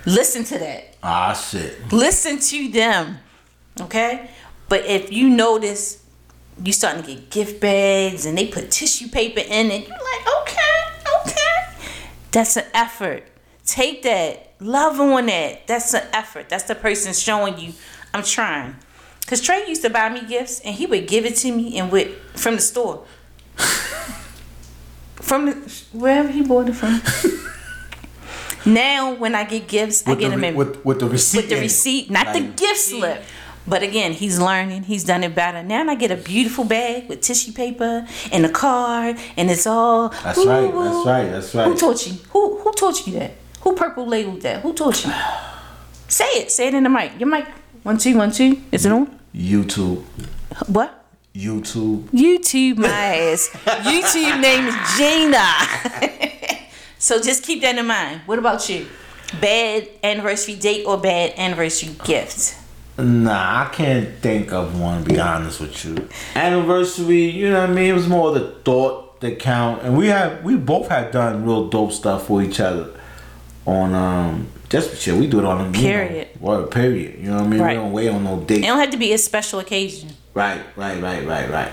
listen 0.05 0.43
to 0.45 0.59
that. 0.59 0.95
Ah 1.01 1.33
shit. 1.33 1.91
Listen 1.91 2.39
to 2.39 2.67
them, 2.69 3.17
okay? 3.81 4.29
But 4.69 4.85
if 4.85 5.11
you 5.11 5.29
notice 5.29 6.03
you 6.63 6.73
starting 6.73 7.03
to 7.03 7.15
get 7.15 7.29
gift 7.29 7.61
bags 7.61 8.25
and 8.25 8.37
they 8.37 8.47
put 8.47 8.71
tissue 8.71 9.07
paper 9.09 9.41
in 9.41 9.71
it, 9.71 9.87
you're 9.87 9.97
like, 9.97 10.27
okay, 10.41 11.31
okay. 11.31 11.91
That's 12.31 12.57
an 12.57 12.65
effort. 12.73 13.23
Take 13.65 14.03
that. 14.03 14.53
Love 14.59 14.99
on 14.99 15.27
that. 15.27 15.67
That's 15.67 15.93
an 15.93 16.07
effort. 16.13 16.49
That's 16.49 16.63
the 16.63 16.75
person 16.75 17.13
showing 17.13 17.59
you 17.59 17.73
I'm 18.13 18.23
trying. 18.23 18.75
Cause 19.27 19.41
Trey 19.41 19.67
used 19.67 19.81
to 19.81 19.89
buy 19.89 20.09
me 20.09 20.25
gifts 20.25 20.61
and 20.61 20.73
he 20.73 20.85
would 20.85 21.07
give 21.07 21.25
it 21.25 21.35
to 21.37 21.51
me 21.51 21.77
and 21.77 21.91
with 21.91 22.17
from 22.39 22.55
the 22.55 22.61
store. 22.61 23.05
from 25.15 25.47
the 25.47 25.53
wherever 25.91 26.29
he 26.29 26.41
bought 26.43 26.69
it 26.69 26.73
from. 26.73 27.01
now 28.73 29.13
when 29.13 29.35
I 29.35 29.43
get 29.43 29.67
gifts, 29.67 30.07
I 30.07 30.15
get 30.15 30.29
the, 30.29 30.29
them 30.29 30.43
in 30.45 30.55
with, 30.55 30.83
with 30.85 30.99
the 30.99 31.09
receipt. 31.09 31.37
with 31.39 31.49
the 31.49 31.57
receipt, 31.57 32.09
not 32.09 32.33
the 32.33 32.39
gift 32.39 32.79
slip. 32.79 33.21
But 33.67 33.83
again, 33.83 34.13
he's 34.13 34.39
learning. 34.39 34.83
He's 34.83 35.03
done 35.03 35.24
it 35.24 35.36
better. 35.36 35.62
Now 35.62 35.83
I 35.89 35.95
get 35.95 36.09
a 36.12 36.15
beautiful 36.15 36.63
bag 36.63 37.09
with 37.09 37.21
tissue 37.21 37.51
paper 37.51 38.07
and 38.31 38.45
a 38.45 38.50
card, 38.50 39.17
and 39.36 39.51
it's 39.51 39.67
all. 39.67 40.10
That's 40.10 40.45
right, 40.45 40.71
that's 40.73 41.06
right, 41.06 41.25
that's 41.30 41.53
right. 41.56 41.67
Who 41.67 41.75
taught 41.77 42.08
you? 42.08 42.13
Who 42.30 42.60
who 42.60 42.71
taught 42.73 43.06
you 43.06 43.13
that? 43.19 43.32
Who 43.62 43.75
purple 43.75 44.08
labeled 44.08 44.41
that? 44.41 44.62
Who 44.62 44.73
taught 44.73 45.03
you? 45.06 45.12
Say 46.08 46.25
it. 46.39 46.51
Say 46.51 46.69
it 46.69 46.73
in 46.73 46.84
the 46.84 46.89
mic. 46.89 47.19
Your 47.19 47.27
mic. 47.30 47.45
One 47.84 47.97
two 47.97 48.15
one 48.17 48.32
two. 48.32 48.62
Is 48.71 48.86
it 48.86 48.91
on? 48.91 49.19
YouTube. 49.36 50.03
What? 50.67 51.03
YouTube. 51.36 52.03
YouTube 52.10 52.77
my 52.77 52.88
ass. 52.88 53.49
YouTube 53.49 54.39
name 54.41 54.65
is 54.65 54.75
Gina. 54.97 55.45
so 56.97 57.21
just 57.21 57.43
keep 57.43 57.62
that 57.62 57.77
in 57.77 57.86
mind. 57.86 58.21
What 58.25 58.39
about 58.39 58.67
you? 58.69 58.88
Bad 59.41 59.89
anniversary 60.03 60.56
date 60.56 60.86
or 60.86 60.97
bad 60.97 61.34
anniversary 61.38 61.93
gift? 62.06 62.56
Nah, 62.97 63.65
I 63.65 63.69
can't 63.73 64.15
think 64.19 64.51
of 64.51 64.79
one. 64.79 65.03
To 65.03 65.10
be 65.10 65.19
honest 65.19 65.62
with 65.62 65.86
you, 65.86 66.10
anniversary. 66.36 67.25
You 67.29 67.51
know 67.51 67.62
what 67.62 67.69
I 67.69 67.73
mean? 67.73 67.91
It 67.91 67.93
was 67.93 68.07
more 68.07 68.31
the 68.31 68.51
thought 68.63 69.21
that 69.21 69.39
count, 69.39 69.83
and 69.83 69.97
we 69.97 70.07
have 70.07 70.43
we 70.43 70.55
both 70.55 70.88
have 70.89 71.12
done 71.12 71.45
real 71.45 71.69
dope 71.69 71.91
stuff 71.91 72.27
for 72.27 72.41
each 72.41 72.60
other. 72.60 72.89
On 73.65 73.93
um, 73.93 74.47
just 74.69 75.01
shit, 75.01 75.15
we 75.15 75.27
do 75.27 75.39
it 75.39 75.45
on 75.45 75.67
a 75.67 75.71
Period. 75.71 76.29
You 76.36 76.41
know, 76.41 76.47
word, 76.47 76.71
period. 76.71 77.19
You 77.19 77.29
know 77.29 77.36
what 77.36 77.43
I 77.43 77.47
mean? 77.47 77.62
Right. 77.62 77.77
We 77.77 77.83
don't 77.83 77.91
wait 77.91 78.10
on 78.10 78.23
no 78.23 78.39
date. 78.39 78.60
It 78.60 78.67
don't 78.67 78.79
have 78.79 78.91
to 78.91 78.97
be 78.97 79.13
a 79.13 79.17
special 79.17 79.60
occasion. 79.60 80.10
Right, 80.33 80.62
right, 80.75 81.01
right, 81.01 81.25
right, 81.25 81.49
right. 81.49 81.71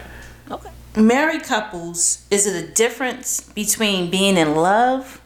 Okay. 0.51 0.71
Married 0.97 1.43
couples, 1.43 2.27
is 2.31 2.47
it 2.47 2.65
a 2.65 2.73
difference 2.73 3.41
between 3.41 4.11
being 4.11 4.37
in 4.37 4.55
love 4.55 5.21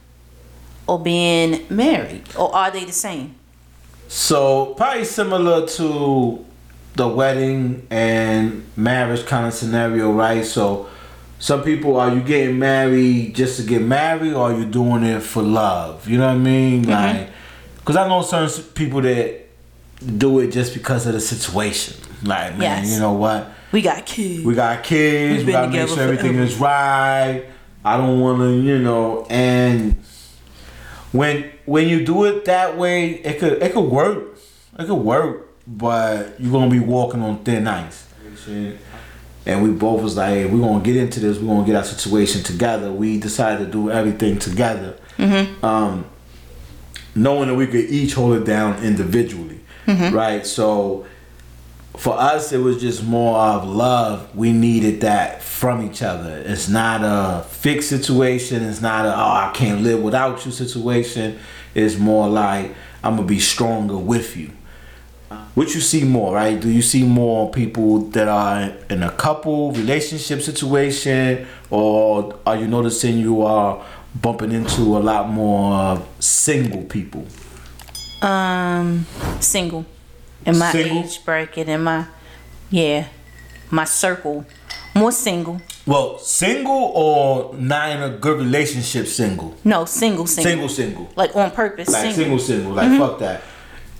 or 0.87 0.99
being 0.99 1.65
married? 1.69 2.23
Or 2.35 2.53
are 2.55 2.71
they 2.71 2.85
the 2.85 2.91
same? 2.91 3.35
So 4.09 4.73
probably 4.73 5.05
similar 5.05 5.67
to 5.67 6.43
the 6.95 7.07
wedding 7.07 7.85
and 7.91 8.65
marriage 8.75 9.23
kind 9.27 9.45
of 9.45 9.53
scenario, 9.53 10.11
right? 10.11 10.43
So 10.43 10.89
some 11.37 11.61
people 11.61 11.95
are 11.97 12.11
you 12.13 12.21
getting 12.21 12.57
married 12.57 13.35
just 13.35 13.59
to 13.61 13.65
get 13.67 13.83
married, 13.83 14.33
or 14.33 14.51
are 14.51 14.57
you 14.59 14.65
doing 14.65 15.03
it 15.03 15.21
for 15.21 15.43
love? 15.43 16.07
You 16.09 16.17
know 16.17 16.25
what 16.25 16.33
I 16.33 16.37
mean? 16.39 16.81
Mm-hmm. 16.85 16.91
Like, 17.19 17.29
because 17.77 17.95
I 17.97 18.07
know 18.07 18.23
certain 18.23 18.63
people 18.73 19.01
that 19.01 19.45
do 20.17 20.39
it 20.39 20.47
just 20.51 20.73
because 20.73 21.05
of 21.05 21.13
the 21.13 21.21
situation. 21.21 21.95
Like, 22.23 22.57
man, 22.57 22.83
Yes. 22.83 22.93
you 22.95 22.99
know 22.99 23.13
what? 23.13 23.47
We 23.71 23.83
got 23.83 24.07
kids. 24.07 24.43
We 24.43 24.55
got 24.55 24.83
kids. 24.83 25.45
We 25.45 25.51
gotta 25.51 25.71
make 25.71 25.87
sure 25.87 26.01
everything 26.01 26.31
forever. 26.31 26.43
is 26.47 26.57
right. 26.57 27.43
I 27.85 27.95
don't 27.97 28.19
want 28.19 28.39
to, 28.39 28.59
you 28.59 28.79
know, 28.79 29.27
and 29.29 30.03
when 31.11 31.49
when 31.69 31.87
you 31.87 32.03
do 32.05 32.25
it 32.25 32.45
that 32.45 32.77
way, 32.77 33.11
it 33.11 33.39
could 33.39 33.61
it 33.61 33.73
could 33.73 33.89
work. 33.89 34.37
It 34.77 34.85
could 34.87 34.95
work, 34.95 35.47
but 35.67 36.39
you're 36.39 36.51
gonna 36.51 36.71
be 36.71 36.79
walking 36.79 37.21
on 37.21 37.43
thin 37.43 37.67
ice. 37.67 38.07
And 39.45 39.63
we 39.63 39.69
both 39.71 40.01
was 40.03 40.15
like, 40.17 40.29
hey, 40.29 40.45
we're 40.45 40.59
gonna 40.61 40.83
get 40.83 40.95
into 40.95 41.19
this. 41.19 41.37
We're 41.37 41.53
gonna 41.53 41.65
get 41.65 41.75
our 41.75 41.83
situation 41.83 42.43
together. 42.43 42.91
We 42.91 43.19
decided 43.19 43.65
to 43.65 43.71
do 43.71 43.89
everything 43.91 44.37
together, 44.39 44.95
um, 45.63 46.05
knowing 47.15 47.47
that 47.49 47.55
we 47.55 47.67
could 47.67 47.85
each 47.89 48.13
hold 48.13 48.35
it 48.37 48.45
down 48.45 48.83
individually, 48.83 49.59
right? 50.13 50.45
So 50.45 51.05
for 51.99 52.17
us, 52.17 52.53
it 52.53 52.59
was 52.59 52.79
just 52.79 53.03
more 53.03 53.37
of 53.37 53.67
love. 53.67 54.33
We 54.33 54.53
needed 54.53 55.01
that 55.01 55.41
from 55.41 55.83
each 55.83 56.01
other. 56.01 56.41
It's 56.45 56.69
not 56.69 57.01
a 57.03 57.43
fixed 57.43 57.89
situation. 57.89 58.63
It's 58.63 58.79
not 58.79 59.05
a 59.05 59.13
oh 59.13 59.49
I 59.49 59.51
can't 59.53 59.81
live 59.81 60.01
without 60.01 60.45
you 60.45 60.53
situation. 60.53 61.37
It's 61.75 61.97
more 61.97 62.29
like 62.29 62.73
I'm 63.03 63.17
gonna 63.17 63.27
be 63.27 63.39
stronger 63.39 63.97
with 63.97 64.37
you. 64.37 64.51
What 65.55 65.75
you 65.75 65.81
see 65.81 66.05
more, 66.05 66.33
right? 66.35 66.57
Do 66.57 66.69
you 66.69 66.81
see 66.81 67.03
more 67.03 67.51
people 67.51 67.99
that 68.11 68.29
are 68.29 68.71
in 68.89 69.03
a 69.03 69.11
couple 69.11 69.73
relationship 69.73 70.41
situation, 70.41 71.45
or 71.69 72.39
are 72.45 72.55
you 72.55 72.67
noticing 72.67 73.17
you 73.17 73.41
are 73.41 73.85
bumping 74.15 74.53
into 74.53 74.81
a 74.97 74.99
lot 74.99 75.27
more 75.27 76.01
single 76.19 76.83
people? 76.83 77.27
Um, 78.21 79.05
single. 79.41 79.85
In 80.45 80.57
my 80.57 80.71
Single? 80.71 81.03
age 81.03 81.25
bracket, 81.25 81.67
in 81.67 81.83
my, 81.83 82.05
yeah, 82.69 83.07
my 83.69 83.85
circle. 83.85 84.45
More 84.95 85.11
single. 85.11 85.61
Well, 85.85 86.17
single 86.19 86.91
or 86.93 87.55
not 87.55 87.91
in 87.91 88.01
a 88.01 88.09
good 88.09 88.39
relationship, 88.39 89.07
single. 89.07 89.55
No, 89.63 89.85
single, 89.85 90.27
single. 90.27 90.51
Single, 90.51 90.69
single. 90.69 91.09
Like 91.15 91.35
on 91.35 91.51
purpose, 91.51 91.89
Like 91.89 92.13
single. 92.13 92.15
single, 92.15 92.39
single. 92.39 92.73
Like 92.73 92.87
mm-hmm. 92.87 92.99
fuck 92.99 93.19
that. 93.19 93.41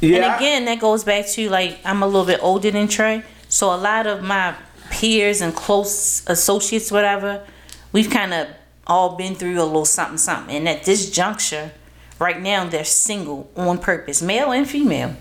Yeah. 0.02 0.18
And 0.18 0.36
again, 0.36 0.66
that 0.66 0.80
goes 0.80 1.04
back 1.04 1.28
to 1.28 1.50
like 1.50 1.80
I'm 1.84 2.04
a 2.04 2.06
little 2.08 2.26
bit 2.26 2.40
older 2.42 2.72
than 2.72 2.88
Trey, 2.88 3.24
so 3.50 3.74
a 3.74 3.78
lot 3.78 4.08
of 4.08 4.24
my 4.24 4.56
peers 4.90 5.42
and 5.42 5.56
close 5.56 6.24
associates, 6.28 6.92
whatever, 6.92 7.46
we've 7.92 8.10
kind 8.10 8.34
of 8.34 8.48
all 8.88 9.16
been 9.16 9.36
through 9.36 9.62
a 9.62 9.64
little 9.64 9.86
something, 9.86 10.18
something. 10.18 10.56
And 10.56 10.68
at 10.68 10.84
this 10.84 11.10
juncture, 11.10 11.72
right 12.18 12.42
now, 12.42 12.68
they're 12.68 12.84
single 12.84 13.50
on 13.56 13.78
purpose, 13.78 14.22
male 14.22 14.52
and 14.52 14.68
female. 14.68 15.16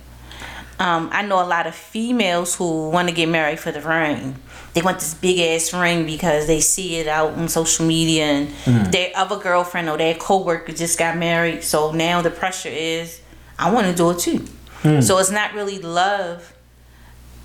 Um, 0.79 1.11
I 1.13 1.23
know 1.23 1.43
a 1.43 1.47
lot 1.47 1.67
of 1.67 1.75
females 1.75 2.55
who 2.57 2.91
want 2.91 3.09
to 3.09 3.15
get 3.15 3.29
married 3.29 3.59
for 3.59 3.73
the 3.73 3.81
ring. 3.81 4.37
They 4.75 4.83
want 4.83 4.99
this 5.01 5.15
big 5.15 5.39
ass 5.41 5.73
ring 5.73 6.07
because 6.07 6.47
they 6.47 6.61
see 6.61 6.97
it 6.97 7.09
out 7.09 7.33
on 7.35 7.49
social 7.49 7.85
media 7.87 8.25
and 8.27 8.49
Mm. 8.65 8.93
their 8.93 9.11
other 9.17 9.37
girlfriend 9.37 9.89
or 9.89 9.97
their 9.97 10.15
coworker 10.15 10.73
just 10.73 10.99
got 10.99 11.17
married. 11.17 11.65
So 11.65 11.91
now 11.93 12.23
the 12.23 12.31
pressure 12.31 12.69
is, 12.69 13.21
I 13.59 13.71
want 13.73 13.87
to 13.89 13.95
do 13.95 14.11
it 14.11 14.19
too. 14.21 14.45
Mm. 14.83 15.03
So 15.03 15.19
it's 15.19 15.31
not 15.33 15.53
really 15.55 15.81
love, 15.81 16.53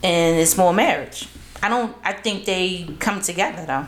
and 0.04 0.38
it's 0.40 0.56
more 0.58 0.74
marriage. 0.74 1.28
I 1.64 1.70
don't. 1.70 1.96
I 2.04 2.14
think 2.14 2.46
they 2.46 2.88
come 3.00 3.22
together 3.22 3.66
though. 3.66 3.88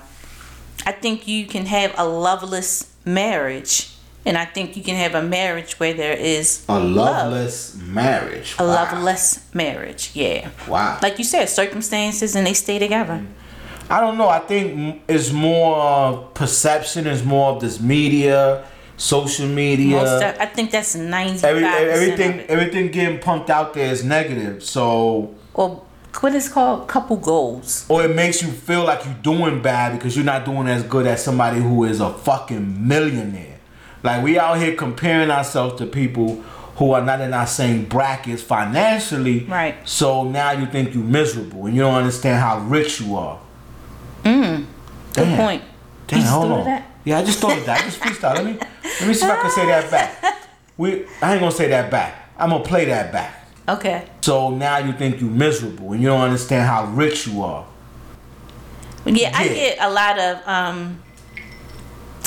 I 0.87 0.91
think 0.91 1.27
you 1.27 1.45
can 1.45 1.65
have 1.67 1.93
a 1.97 2.07
loveless 2.07 2.91
marriage, 3.05 3.89
and 4.25 4.37
I 4.37 4.45
think 4.45 4.75
you 4.75 4.83
can 4.83 4.95
have 4.95 5.13
a 5.15 5.21
marriage 5.21 5.79
where 5.79 5.93
there 5.93 6.13
is 6.17 6.65
A 6.67 6.79
love. 6.79 6.91
loveless 6.95 7.75
marriage. 7.75 8.55
A 8.59 8.63
loveless 8.65 9.45
marriage, 9.53 10.11
yeah. 10.13 10.49
Wow. 10.67 10.97
Like 11.01 11.17
you 11.17 11.23
said, 11.23 11.45
circumstances 11.49 12.35
and 12.35 12.45
they 12.47 12.53
stay 12.53 12.79
together. 12.79 13.23
I 13.89 14.01
don't 14.01 14.17
know. 14.17 14.27
I 14.27 14.39
think 14.39 15.03
it's 15.07 15.31
more 15.31 16.27
perception. 16.33 17.05
It's 17.05 17.23
more 17.23 17.51
of 17.53 17.61
this 17.61 17.79
media, 17.79 18.65
social 18.97 19.47
media. 19.47 19.97
Most 19.97 20.23
of, 20.23 20.35
I 20.39 20.47
think 20.47 20.71
that's 20.71 20.95
ninety 20.95 21.45
Every, 21.45 21.63
everything, 21.63 22.39
everything 22.47 22.89
getting 22.91 23.19
pumped 23.19 23.51
out 23.51 23.75
there 23.75 23.91
is 23.91 24.03
negative. 24.03 24.63
So, 24.63 25.35
Or 25.53 25.83
what 26.21 26.33
is 26.33 26.49
called 26.49 26.87
couple 26.87 27.17
goals. 27.17 27.85
or 27.89 28.03
it 28.03 28.15
makes 28.15 28.41
you 28.41 28.47
feel 28.49 28.85
like 28.85 29.05
you're 29.05 29.13
doing 29.21 29.61
bad 29.61 29.91
because 29.97 30.15
you're 30.15 30.25
not 30.25 30.45
doing 30.45 30.65
as 30.67 30.81
good 30.81 31.05
as 31.05 31.23
somebody 31.23 31.59
who 31.59 31.83
is 31.83 31.99
a 31.99 32.11
fucking 32.11 32.87
millionaire. 32.87 33.54
Like 34.05 34.23
we 34.23 34.37
out 34.39 34.57
here 34.59 34.75
comparing 34.75 35.31
ourselves 35.31 35.77
to 35.79 35.85
people 35.85 36.35
who 36.77 36.91
are 36.91 37.01
not 37.01 37.21
in 37.21 37.33
our 37.33 37.47
same 37.47 37.85
brackets 37.85 38.41
financially. 38.43 39.45
Right. 39.45 39.75
So 39.87 40.23
now 40.23 40.51
you 40.51 40.65
think 40.67 40.93
you're 40.93 41.03
miserable 41.03 41.65
and 41.65 41.75
you 41.75 41.81
don't 41.81 41.95
understand 41.95 42.39
how 42.41 42.59
rich 42.59 43.01
you 43.01 43.15
are. 43.15 43.39
Good 44.23 44.65
Damn. 45.13 45.37
point. 45.37 45.63
Damn, 46.07 46.19
You 46.19 46.25
hold 46.27 46.51
on. 46.51 46.65
that? 46.65 46.91
Yeah, 47.03 47.19
I 47.19 47.23
just 47.23 47.39
thought 47.39 47.57
of 47.57 47.65
that. 47.65 47.81
I 47.81 47.83
just 47.85 47.99
freestyle. 47.99 48.35
Let 48.35 48.45
me 48.45 48.53
let 48.99 49.07
me 49.07 49.13
see 49.13 49.25
if 49.25 49.31
I 49.31 49.41
can 49.41 49.51
say 49.51 49.65
that 49.67 49.89
back. 49.91 50.21
We 50.77 51.05
I 51.21 51.31
ain't 51.31 51.39
gonna 51.39 51.51
say 51.53 51.69
that 51.69 51.89
back. 51.89 52.29
I'm 52.37 52.49
gonna 52.49 52.61
play 52.65 52.83
that 52.85 53.13
back. 53.13 53.47
Okay. 53.69 54.09
So 54.19 54.49
now 54.49 54.77
you 54.79 54.91
think 54.91 55.21
you're 55.21 55.29
miserable 55.29 55.93
and 55.93 56.01
you 56.01 56.09
don't 56.09 56.19
understand 56.19 56.67
how 56.67 56.85
rich 56.87 57.27
you 57.27 57.41
are. 57.43 57.65
Yeah, 59.05 59.31
I 59.33 59.47
get 59.47 59.77
a 59.79 59.89
lot 59.89 60.19
of 60.19 60.45
um 60.45 61.01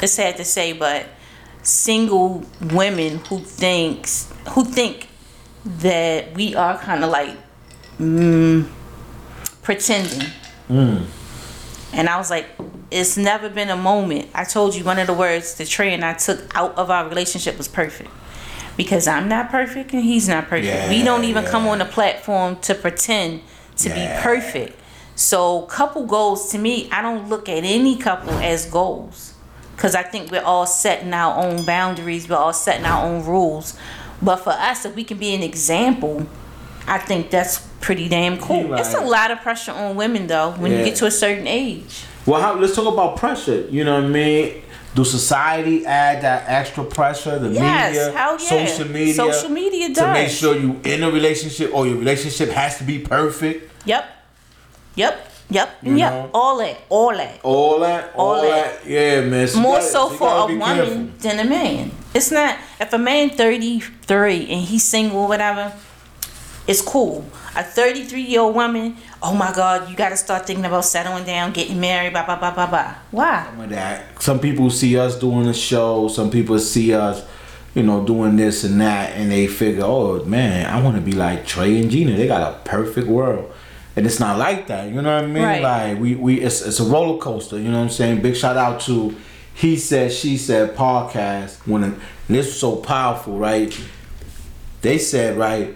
it's 0.03 0.15
sad 0.15 0.39
to 0.39 0.45
say, 0.47 0.73
but 0.73 1.07
single 1.69 2.43
women 2.73 3.19
who 3.29 3.39
thinks 3.41 4.33
who 4.51 4.65
think 4.65 5.09
that 5.65 6.35
we 6.35 6.55
are 6.55 6.79
kind 6.79 7.05
of 7.05 7.11
like 7.11 7.37
mm, 8.01 8.67
pretending. 9.63 10.29
And 10.71 12.09
I 12.09 12.17
was 12.19 12.31
like, 12.31 12.47
it's 12.91 13.17
never 13.17 13.49
been 13.49 13.69
a 13.71 13.77
moment. 13.77 14.29
I 14.35 14.45
told 14.45 14.75
you 14.75 14.85
one 14.85 14.99
of 14.99 15.07
the 15.07 15.15
words 15.15 15.55
the 15.55 15.65
Trey 15.65 15.93
and 15.95 16.05
I 16.05 16.15
took 16.15 16.55
out 16.57 16.77
of 16.77 16.91
our 16.91 17.09
relationship 17.09 17.57
was 17.59 17.69
perfect. 17.69 18.11
Because 18.77 19.09
I'm 19.09 19.29
not 19.29 19.51
perfect 19.51 19.93
and 19.93 20.03
he's 20.05 20.29
not 20.29 20.47
perfect. 20.49 20.89
we 20.89 21.03
don't 21.03 21.25
even 21.25 21.45
come 21.45 21.67
on 21.67 21.79
the 21.79 21.85
platform 21.85 22.57
to 22.61 22.75
pretend 22.75 23.43
to 23.79 23.89
Yeah. 23.89 24.17
be 24.17 24.23
perfect. 24.23 24.79
So 25.17 25.63
couple 25.63 26.07
goals 26.07 26.51
to 26.53 26.59
me, 26.59 26.89
I 26.93 27.03
don't 27.03 27.29
look 27.29 27.49
at 27.49 27.65
any 27.65 27.97
couple 27.97 28.33
as 28.35 28.67
goals. 28.67 29.35
Cause 29.79 29.95
I 29.95 30.03
think 30.03 30.31
we're 30.31 30.43
all 30.43 30.67
setting 30.67 31.15
our 31.15 31.43
own 31.43 31.65
boundaries, 31.65 32.29
we're 32.29 32.37
all 32.37 32.53
setting 32.53 32.85
our 32.85 33.07
own 33.07 33.25
rules. 33.25 33.79
But 34.21 34.37
for 34.37 34.51
us, 34.51 34.85
if 34.85 34.95
we 34.95 35.05
can 35.05 35.19
be 35.19 35.35
an 35.35 35.43
example, 35.43 36.27
I 36.87 36.99
think 36.99 37.31
that's 37.31 37.67
pretty 37.81 38.09
damn 38.09 38.39
cool. 38.39 38.67
You 38.67 38.75
It's 38.75 38.95
a 38.95 39.01
lot 39.01 39.31
of 39.31 39.41
pressure 39.41 39.73
on 39.73 39.95
women 39.97 40.27
though 40.27 40.51
when 40.53 40.73
you 40.73 40.85
get 40.85 40.97
to 40.97 41.07
a 41.07 41.11
certain 41.11 41.47
age. 41.47 42.05
Well, 42.27 42.41
how, 42.43 42.55
let's 42.59 42.75
talk 42.75 42.93
about 42.93 43.17
pressure. 43.17 43.67
You 43.71 43.85
know 43.85 43.95
what 43.95 44.05
I 44.05 44.09
mean? 44.09 44.63
Do 44.95 45.05
society 45.05 45.87
add 45.87 46.23
that 46.23 46.45
extra 46.49 46.85
pressure? 46.85 47.39
The 47.39 47.51
Yes, 47.51 47.95
media, 47.95 48.13
yeah. 48.13 48.37
social 48.37 48.89
media, 48.89 49.15
Social 49.15 49.51
media 49.51 49.95
to 49.95 50.13
make 50.13 50.29
sure 50.29 50.57
you 50.57 50.81
in 50.85 51.03
a 51.05 51.11
relationship 51.11 51.73
or 51.73 51.87
your 51.87 51.97
relationship 51.97 52.49
has 52.51 52.79
to 52.79 52.85
be 52.85 52.99
perfect. 52.99 53.71
Yep. 53.87 54.05
Yep. 54.97 55.28
Yep. 55.51 55.79
You 55.83 55.97
yep. 55.97 56.13
know? 56.13 56.31
All 56.35 56.59
that. 56.59 56.77
All 56.91 57.11
that. 57.17 57.41
All 57.43 57.81
that, 57.81 58.13
all, 58.15 58.35
All 58.37 58.43
that. 58.43 58.87
yeah, 58.87 59.23
man. 59.23 59.49
You 59.49 59.61
More 59.61 59.77
gotta- 59.79 59.87
so 59.87 60.09
for 60.11 60.29
a 60.29 60.47
woman 60.47 60.61
careful. 60.61 61.07
than 61.21 61.39
a 61.41 61.45
man. 61.49 61.91
It's 62.15 62.31
not 62.31 62.59
if 62.81 62.93
a 62.93 62.99
man 62.99 63.31
thirty 63.31 63.81
three 63.81 64.47
and 64.51 64.61
he's 64.63 64.85
single 64.85 65.27
whatever, 65.27 65.73
it's 66.67 66.83
cool. 66.83 67.25
A 67.57 67.63
thirty 67.63 68.05
three 68.05 68.23
year 68.23 68.41
old 68.41 68.55
woman, 68.55 68.97
oh 69.23 69.35
my 69.35 69.53
god, 69.55 69.89
you 69.89 69.97
gotta 69.97 70.17
start 70.17 70.47
thinking 70.47 70.65
about 70.67 70.85
settling 70.85 71.25
down, 71.25 71.53
getting 71.53 71.81
married, 71.81 72.13
blah 72.13 72.27
blah 72.27 72.37
blah 72.39 72.51
blah 72.55 72.67
blah. 72.67 72.95
Why? 73.11 73.47
Some 73.51 73.61
of 73.61 73.71
that. 73.71 74.23
Some 74.23 74.39
people 74.41 74.69
see 74.71 74.99
us 74.99 75.19
doing 75.19 75.47
a 75.49 75.55
show. 75.55 76.09
Some 76.09 76.31
people 76.31 76.59
see 76.59 76.93
us, 76.93 77.25
you 77.75 77.83
know, 77.83 78.05
doing 78.05 78.37
this 78.37 78.65
and 78.65 78.81
that, 78.83 79.13
and 79.17 79.31
they 79.33 79.47
figure, 79.47 79.85
oh 79.85 80.23
man, 80.25 80.67
I 80.67 80.83
want 80.83 80.97
to 80.97 81.03
be 81.03 81.13
like 81.13 81.47
Trey 81.47 81.81
and 81.81 81.91
Gina. 81.91 82.17
They 82.17 82.27
got 82.27 82.53
a 82.53 82.59
perfect 82.69 83.07
world, 83.09 83.51
and 83.99 84.07
it's 84.07 84.21
not 84.21 84.39
like 84.39 84.69
that. 84.69 84.89
You 84.89 85.03
know 85.03 85.13
what 85.13 85.25
I 85.25 85.27
mean? 85.27 85.43
Right. 85.43 85.61
Like 85.61 85.99
we 85.99 86.15
we 86.15 86.41
it's 86.41 86.63
it's 86.63 86.79
a 86.79 86.85
roller 86.85 87.19
coaster. 87.19 87.59
You 87.59 87.65
know 87.73 87.79
what 87.79 87.85
I'm 87.85 87.91
saying? 87.91 88.23
Big 88.23 88.37
shout 88.37 88.57
out 88.57 88.81
to 88.83 89.17
he 89.55 89.77
said 89.77 90.13
she 90.13 90.37
said 90.37 90.77
podcast 90.77 91.67
when 91.67 92.01
this 92.29 92.47
was 92.47 92.61
so 92.61 92.77
powerful, 92.77 93.37
right? 93.37 93.77
They 94.83 94.99
said 94.99 95.37
right. 95.37 95.75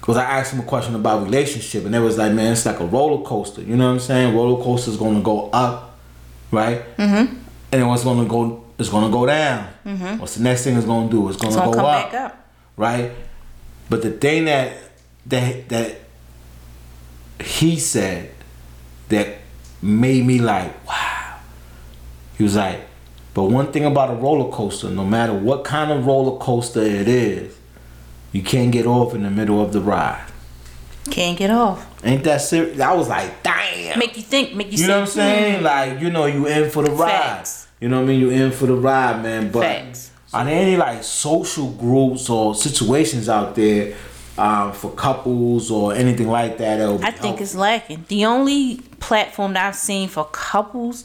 Cause 0.00 0.16
I 0.16 0.24
asked 0.24 0.54
him 0.54 0.60
a 0.60 0.64
question 0.64 0.94
about 0.94 1.22
relationship, 1.24 1.84
and 1.84 1.92
they 1.94 1.98
was 1.98 2.16
like, 2.18 2.32
"Man, 2.32 2.52
it's 2.52 2.64
like 2.66 2.80
a 2.80 2.86
roller 2.86 3.22
coaster." 3.24 3.62
You 3.62 3.76
know 3.76 3.86
what 3.88 3.92
I'm 3.94 4.00
saying? 4.00 4.34
Roller 4.34 4.62
coaster 4.62 4.90
is 4.90 4.96
gonna 4.98 5.20
go 5.22 5.50
up, 5.50 5.98
right? 6.50 6.96
Mm-hmm. 6.96 7.14
And 7.34 7.42
then 7.70 7.86
what's 7.88 8.04
gonna 8.04 8.26
go? 8.26 8.64
It's 8.78 8.88
gonna 8.88 9.10
go 9.10 9.24
down. 9.26 9.68
Mm-hmm. 9.86 10.18
What's 10.18 10.34
the 10.36 10.42
next 10.42 10.64
thing 10.64 10.76
it's 10.76 10.86
gonna 10.86 11.10
do? 11.10 11.28
It's 11.28 11.36
gonna, 11.38 11.48
It's 11.48 11.56
gonna 11.56 11.70
go 11.72 11.76
come 11.78 11.86
up, 11.86 12.10
back 12.12 12.20
up. 12.20 12.48
right? 12.76 13.12
But 13.90 14.02
the 14.02 14.10
thing 14.12 14.44
that 14.46 14.72
that 15.26 15.68
that 15.70 16.00
he 17.42 17.78
said 17.78 18.30
that 19.08 19.38
made 19.82 20.24
me 20.24 20.38
like, 20.38 20.86
wow. 20.86 21.38
He 22.36 22.42
was 22.44 22.56
like, 22.56 22.80
but 23.32 23.44
one 23.44 23.72
thing 23.72 23.84
about 23.84 24.10
a 24.10 24.14
roller 24.14 24.50
coaster, 24.52 24.90
no 24.90 25.04
matter 25.04 25.32
what 25.34 25.64
kind 25.64 25.90
of 25.90 26.06
roller 26.06 26.38
coaster 26.38 26.80
it 26.82 27.08
is, 27.08 27.56
you 28.32 28.42
can't 28.42 28.72
get 28.72 28.86
off 28.86 29.14
in 29.14 29.22
the 29.22 29.30
middle 29.30 29.60
of 29.62 29.72
the 29.72 29.80
ride. 29.80 30.24
Can't 31.10 31.36
get 31.38 31.50
off. 31.50 31.86
Ain't 32.04 32.24
that 32.24 32.40
serious? 32.40 32.80
I 32.80 32.92
was 32.94 33.08
like, 33.08 33.42
damn. 33.42 33.98
Make 33.98 34.16
you 34.16 34.22
think, 34.22 34.54
make 34.54 34.72
you 34.72 34.78
You 34.78 34.86
know 34.88 35.00
what 35.00 35.08
I'm 35.08 35.14
say, 35.14 35.14
saying? 35.20 35.58
hmm. 35.58 35.64
Like, 35.64 36.00
you 36.00 36.10
know, 36.10 36.26
you 36.26 36.46
in 36.46 36.70
for 36.70 36.82
the 36.82 36.90
ride. 36.92 37.10
Facts. 37.10 37.68
You 37.80 37.88
know 37.88 37.96
what 37.98 38.04
I 38.04 38.06
mean? 38.06 38.20
You 38.20 38.30
in 38.30 38.50
for 38.52 38.66
the 38.66 38.74
ride, 38.74 39.22
man. 39.22 39.50
But 39.52 39.62
Facts. 39.62 40.10
are 40.32 40.44
there 40.44 40.54
any 40.54 40.76
like 40.76 41.04
social 41.04 41.70
groups 41.72 42.30
or 42.30 42.54
situations 42.54 43.28
out 43.28 43.54
there 43.54 43.94
um, 44.38 44.72
for 44.72 44.90
couples 44.92 45.70
or 45.70 45.94
anything 45.94 46.28
like 46.28 46.58
that? 46.58 46.80
I 46.80 47.10
think 47.10 47.40
it's 47.40 47.54
lacking. 47.54 48.04
The 48.08 48.24
only 48.24 48.78
platform 49.00 49.54
that 49.54 49.66
I've 49.66 49.76
seen 49.76 50.08
for 50.08 50.24
couples 50.24 51.04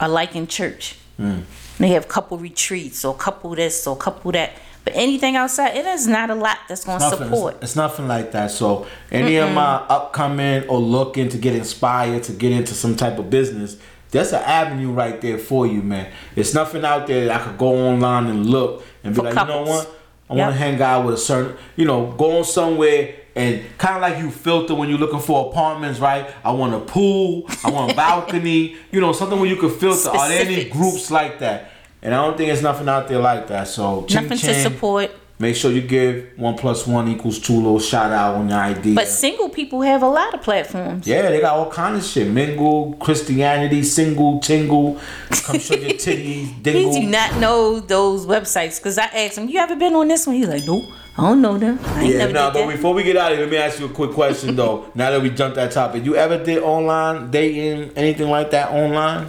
are 0.00 0.08
like 0.08 0.34
in 0.34 0.46
church. 0.46 0.96
Hmm. 1.16 1.40
They 1.78 1.88
have 1.88 2.08
couple 2.08 2.38
retreats 2.38 3.04
or 3.04 3.14
couple 3.14 3.54
this 3.54 3.86
or 3.86 3.96
couple 3.96 4.32
that. 4.32 4.52
But 4.84 4.94
anything 4.96 5.36
outside, 5.36 5.76
it 5.76 5.86
is 5.86 6.08
not 6.08 6.30
a 6.30 6.34
lot 6.34 6.58
that's 6.68 6.84
going 6.84 6.98
to 6.98 7.10
support. 7.10 7.54
It's, 7.56 7.64
it's 7.64 7.76
nothing 7.76 8.08
like 8.08 8.32
that. 8.32 8.50
So 8.50 8.86
any 9.12 9.36
of 9.36 9.52
my 9.52 9.76
upcoming 9.88 10.68
or 10.68 10.78
looking 10.78 11.28
to 11.28 11.38
get 11.38 11.54
inspired 11.54 12.24
to 12.24 12.32
get 12.32 12.52
into 12.52 12.74
some 12.74 12.96
type 12.96 13.18
of 13.18 13.30
business, 13.30 13.76
that's 14.10 14.32
an 14.32 14.42
avenue 14.42 14.90
right 14.90 15.20
there 15.20 15.38
for 15.38 15.66
you, 15.66 15.82
man. 15.82 16.12
It's 16.34 16.52
nothing 16.52 16.84
out 16.84 17.06
there 17.06 17.26
that 17.26 17.40
I 17.40 17.44
could 17.44 17.58
go 17.58 17.88
online 17.88 18.26
and 18.26 18.44
look 18.46 18.84
and 19.04 19.14
be 19.14 19.20
For 19.20 19.32
like, 19.32 19.34
you 19.34 19.46
know 19.46 19.62
what? 19.62 20.01
I 20.32 20.34
want 20.36 20.52
to 20.54 20.58
hang 20.58 20.80
out 20.80 21.04
with 21.04 21.14
a 21.14 21.18
certain, 21.18 21.56
you 21.76 21.84
know, 21.84 22.06
going 22.12 22.44
somewhere 22.44 23.14
and 23.34 23.62
kind 23.78 23.96
of 23.96 24.02
like 24.02 24.18
you 24.22 24.30
filter 24.30 24.74
when 24.74 24.88
you're 24.88 24.98
looking 24.98 25.20
for 25.20 25.50
apartments, 25.50 25.98
right? 26.00 26.26
I 26.44 26.52
want 26.52 26.74
a 26.74 26.80
pool, 26.80 27.44
I 27.64 27.70
want 27.70 27.92
a 27.92 27.94
balcony, 27.96 28.76
you 28.90 29.00
know, 29.00 29.12
something 29.12 29.38
where 29.38 29.48
you 29.48 29.56
can 29.56 29.70
filter. 29.70 30.10
Are 30.10 30.28
there 30.28 30.44
any 30.44 30.68
groups 30.68 31.10
like 31.10 31.38
that? 31.38 31.70
And 32.02 32.14
I 32.14 32.24
don't 32.24 32.36
think 32.36 32.48
there's 32.48 32.62
nothing 32.62 32.88
out 32.88 33.08
there 33.08 33.20
like 33.20 33.46
that. 33.48 33.68
So 33.68 34.04
ching 34.06 34.24
Nothing 34.24 34.38
to 34.38 34.46
ching. 34.46 34.62
support. 34.62 35.10
Make 35.42 35.56
sure 35.56 35.72
you 35.72 35.80
give 35.82 36.28
one 36.36 36.56
plus 36.56 36.86
one 36.86 37.08
equals 37.08 37.40
two 37.40 37.56
little 37.56 37.80
shout 37.80 38.12
out 38.12 38.36
on 38.36 38.48
your 38.48 38.58
idea. 38.58 38.94
But 38.94 39.08
single 39.08 39.48
people 39.48 39.82
have 39.82 40.00
a 40.04 40.08
lot 40.08 40.32
of 40.34 40.40
platforms. 40.40 41.04
yeah, 41.04 41.22
they 41.30 41.40
got 41.40 41.56
all 41.56 41.68
kind 41.68 41.96
of 41.96 42.04
shit. 42.04 42.28
Mingle, 42.30 42.92
Christianity, 43.00 43.82
single, 43.82 44.38
tingle, 44.38 45.00
come 45.30 45.58
show 45.58 45.74
your 45.74 45.90
titties, 46.04 46.46
He 46.46 46.54
dingle. 46.62 46.92
do 46.92 47.02
not 47.08 47.40
know 47.40 47.80
those 47.80 48.24
websites 48.24 48.78
because 48.78 48.98
I 48.98 49.06
asked 49.06 49.36
him, 49.36 49.48
"You 49.48 49.58
ever 49.58 49.74
been 49.74 49.94
on 49.96 50.06
this 50.06 50.28
one?" 50.28 50.36
He's 50.36 50.46
like, 50.46 50.62
"Nope, 50.64 50.84
I 51.18 51.22
don't 51.22 51.42
know 51.42 51.58
them. 51.58 51.80
I 51.82 52.02
ain't 52.02 52.12
yeah, 52.12 52.18
never 52.18 52.32
nah, 52.34 52.52
but 52.52 52.66
that." 52.66 52.70
before 52.76 52.94
we 52.94 53.02
get 53.02 53.16
out 53.16 53.32
of 53.32 53.38
here, 53.38 53.46
let 53.46 53.50
me 53.50 53.58
ask 53.58 53.80
you 53.80 53.86
a 53.86 53.88
quick 53.88 54.12
question 54.12 54.54
though. 54.54 54.90
now 54.94 55.10
that 55.10 55.20
we 55.20 55.30
jumped 55.30 55.56
that 55.56 55.72
topic, 55.72 56.04
you 56.04 56.14
ever 56.14 56.38
did 56.42 56.62
online 56.62 57.32
dating, 57.32 57.90
anything 57.96 58.30
like 58.30 58.52
that 58.52 58.70
online? 58.70 59.28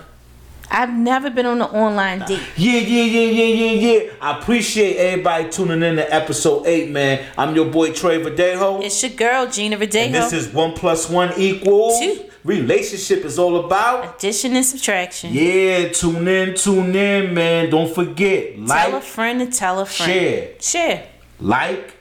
I've 0.71 0.93
never 0.93 1.29
been 1.29 1.45
on 1.45 1.61
an 1.61 1.67
online 1.69 2.19
date. 2.19 2.41
Yeah, 2.57 2.79
yeah, 2.79 3.03
yeah, 3.03 3.29
yeah, 3.29 3.53
yeah, 3.71 4.01
yeah. 4.03 4.11
I 4.21 4.39
appreciate 4.39 4.97
everybody 4.97 5.49
tuning 5.49 5.83
in 5.83 5.97
to 5.97 6.13
episode 6.13 6.65
eight, 6.65 6.89
man. 6.89 7.23
I'm 7.37 7.55
your 7.55 7.65
boy 7.65 7.91
Trey 7.93 8.19
Verdejo. 8.19 8.83
It's 8.83 9.01
your 9.03 9.11
girl 9.11 9.45
Gina 9.47 9.77
Verdejo. 9.77 10.05
And 10.05 10.15
this 10.15 10.33
is 10.33 10.51
one 10.51 10.73
plus 10.73 11.09
one 11.09 11.31
equals 11.37 11.99
Two. 11.99 12.25
relationship 12.43 13.23
is 13.23 13.37
all 13.37 13.65
about. 13.65 14.15
addition 14.15 14.55
and 14.55 14.65
subtraction. 14.65 15.29
Yeah, 15.33 15.89
tune 15.89 16.27
in, 16.27 16.55
tune 16.55 16.95
in, 16.95 17.33
man. 17.35 17.69
Don't 17.69 17.93
forget, 17.93 18.57
like 18.57 18.87
Tell 18.89 18.95
a 18.97 19.01
friend 19.01 19.39
to 19.41 19.55
tell 19.57 19.79
a 19.79 19.85
friend. 19.85 20.11
share, 20.11 20.49
Share. 20.59 21.07
like, 21.39 21.93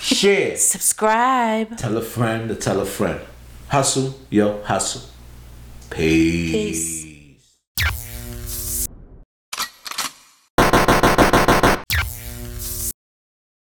share. 0.00 0.56
Subscribe. 0.74 1.76
tell 1.76 1.96
a 1.96 2.02
friend 2.02 2.48
to 2.48 2.56
tell 2.56 2.80
a 2.80 2.86
friend. 2.86 3.20
Hustle, 3.68 4.18
yo, 4.30 4.60
hustle. 4.64 5.02
Peace. 5.90 6.50
Peace. 6.52 6.99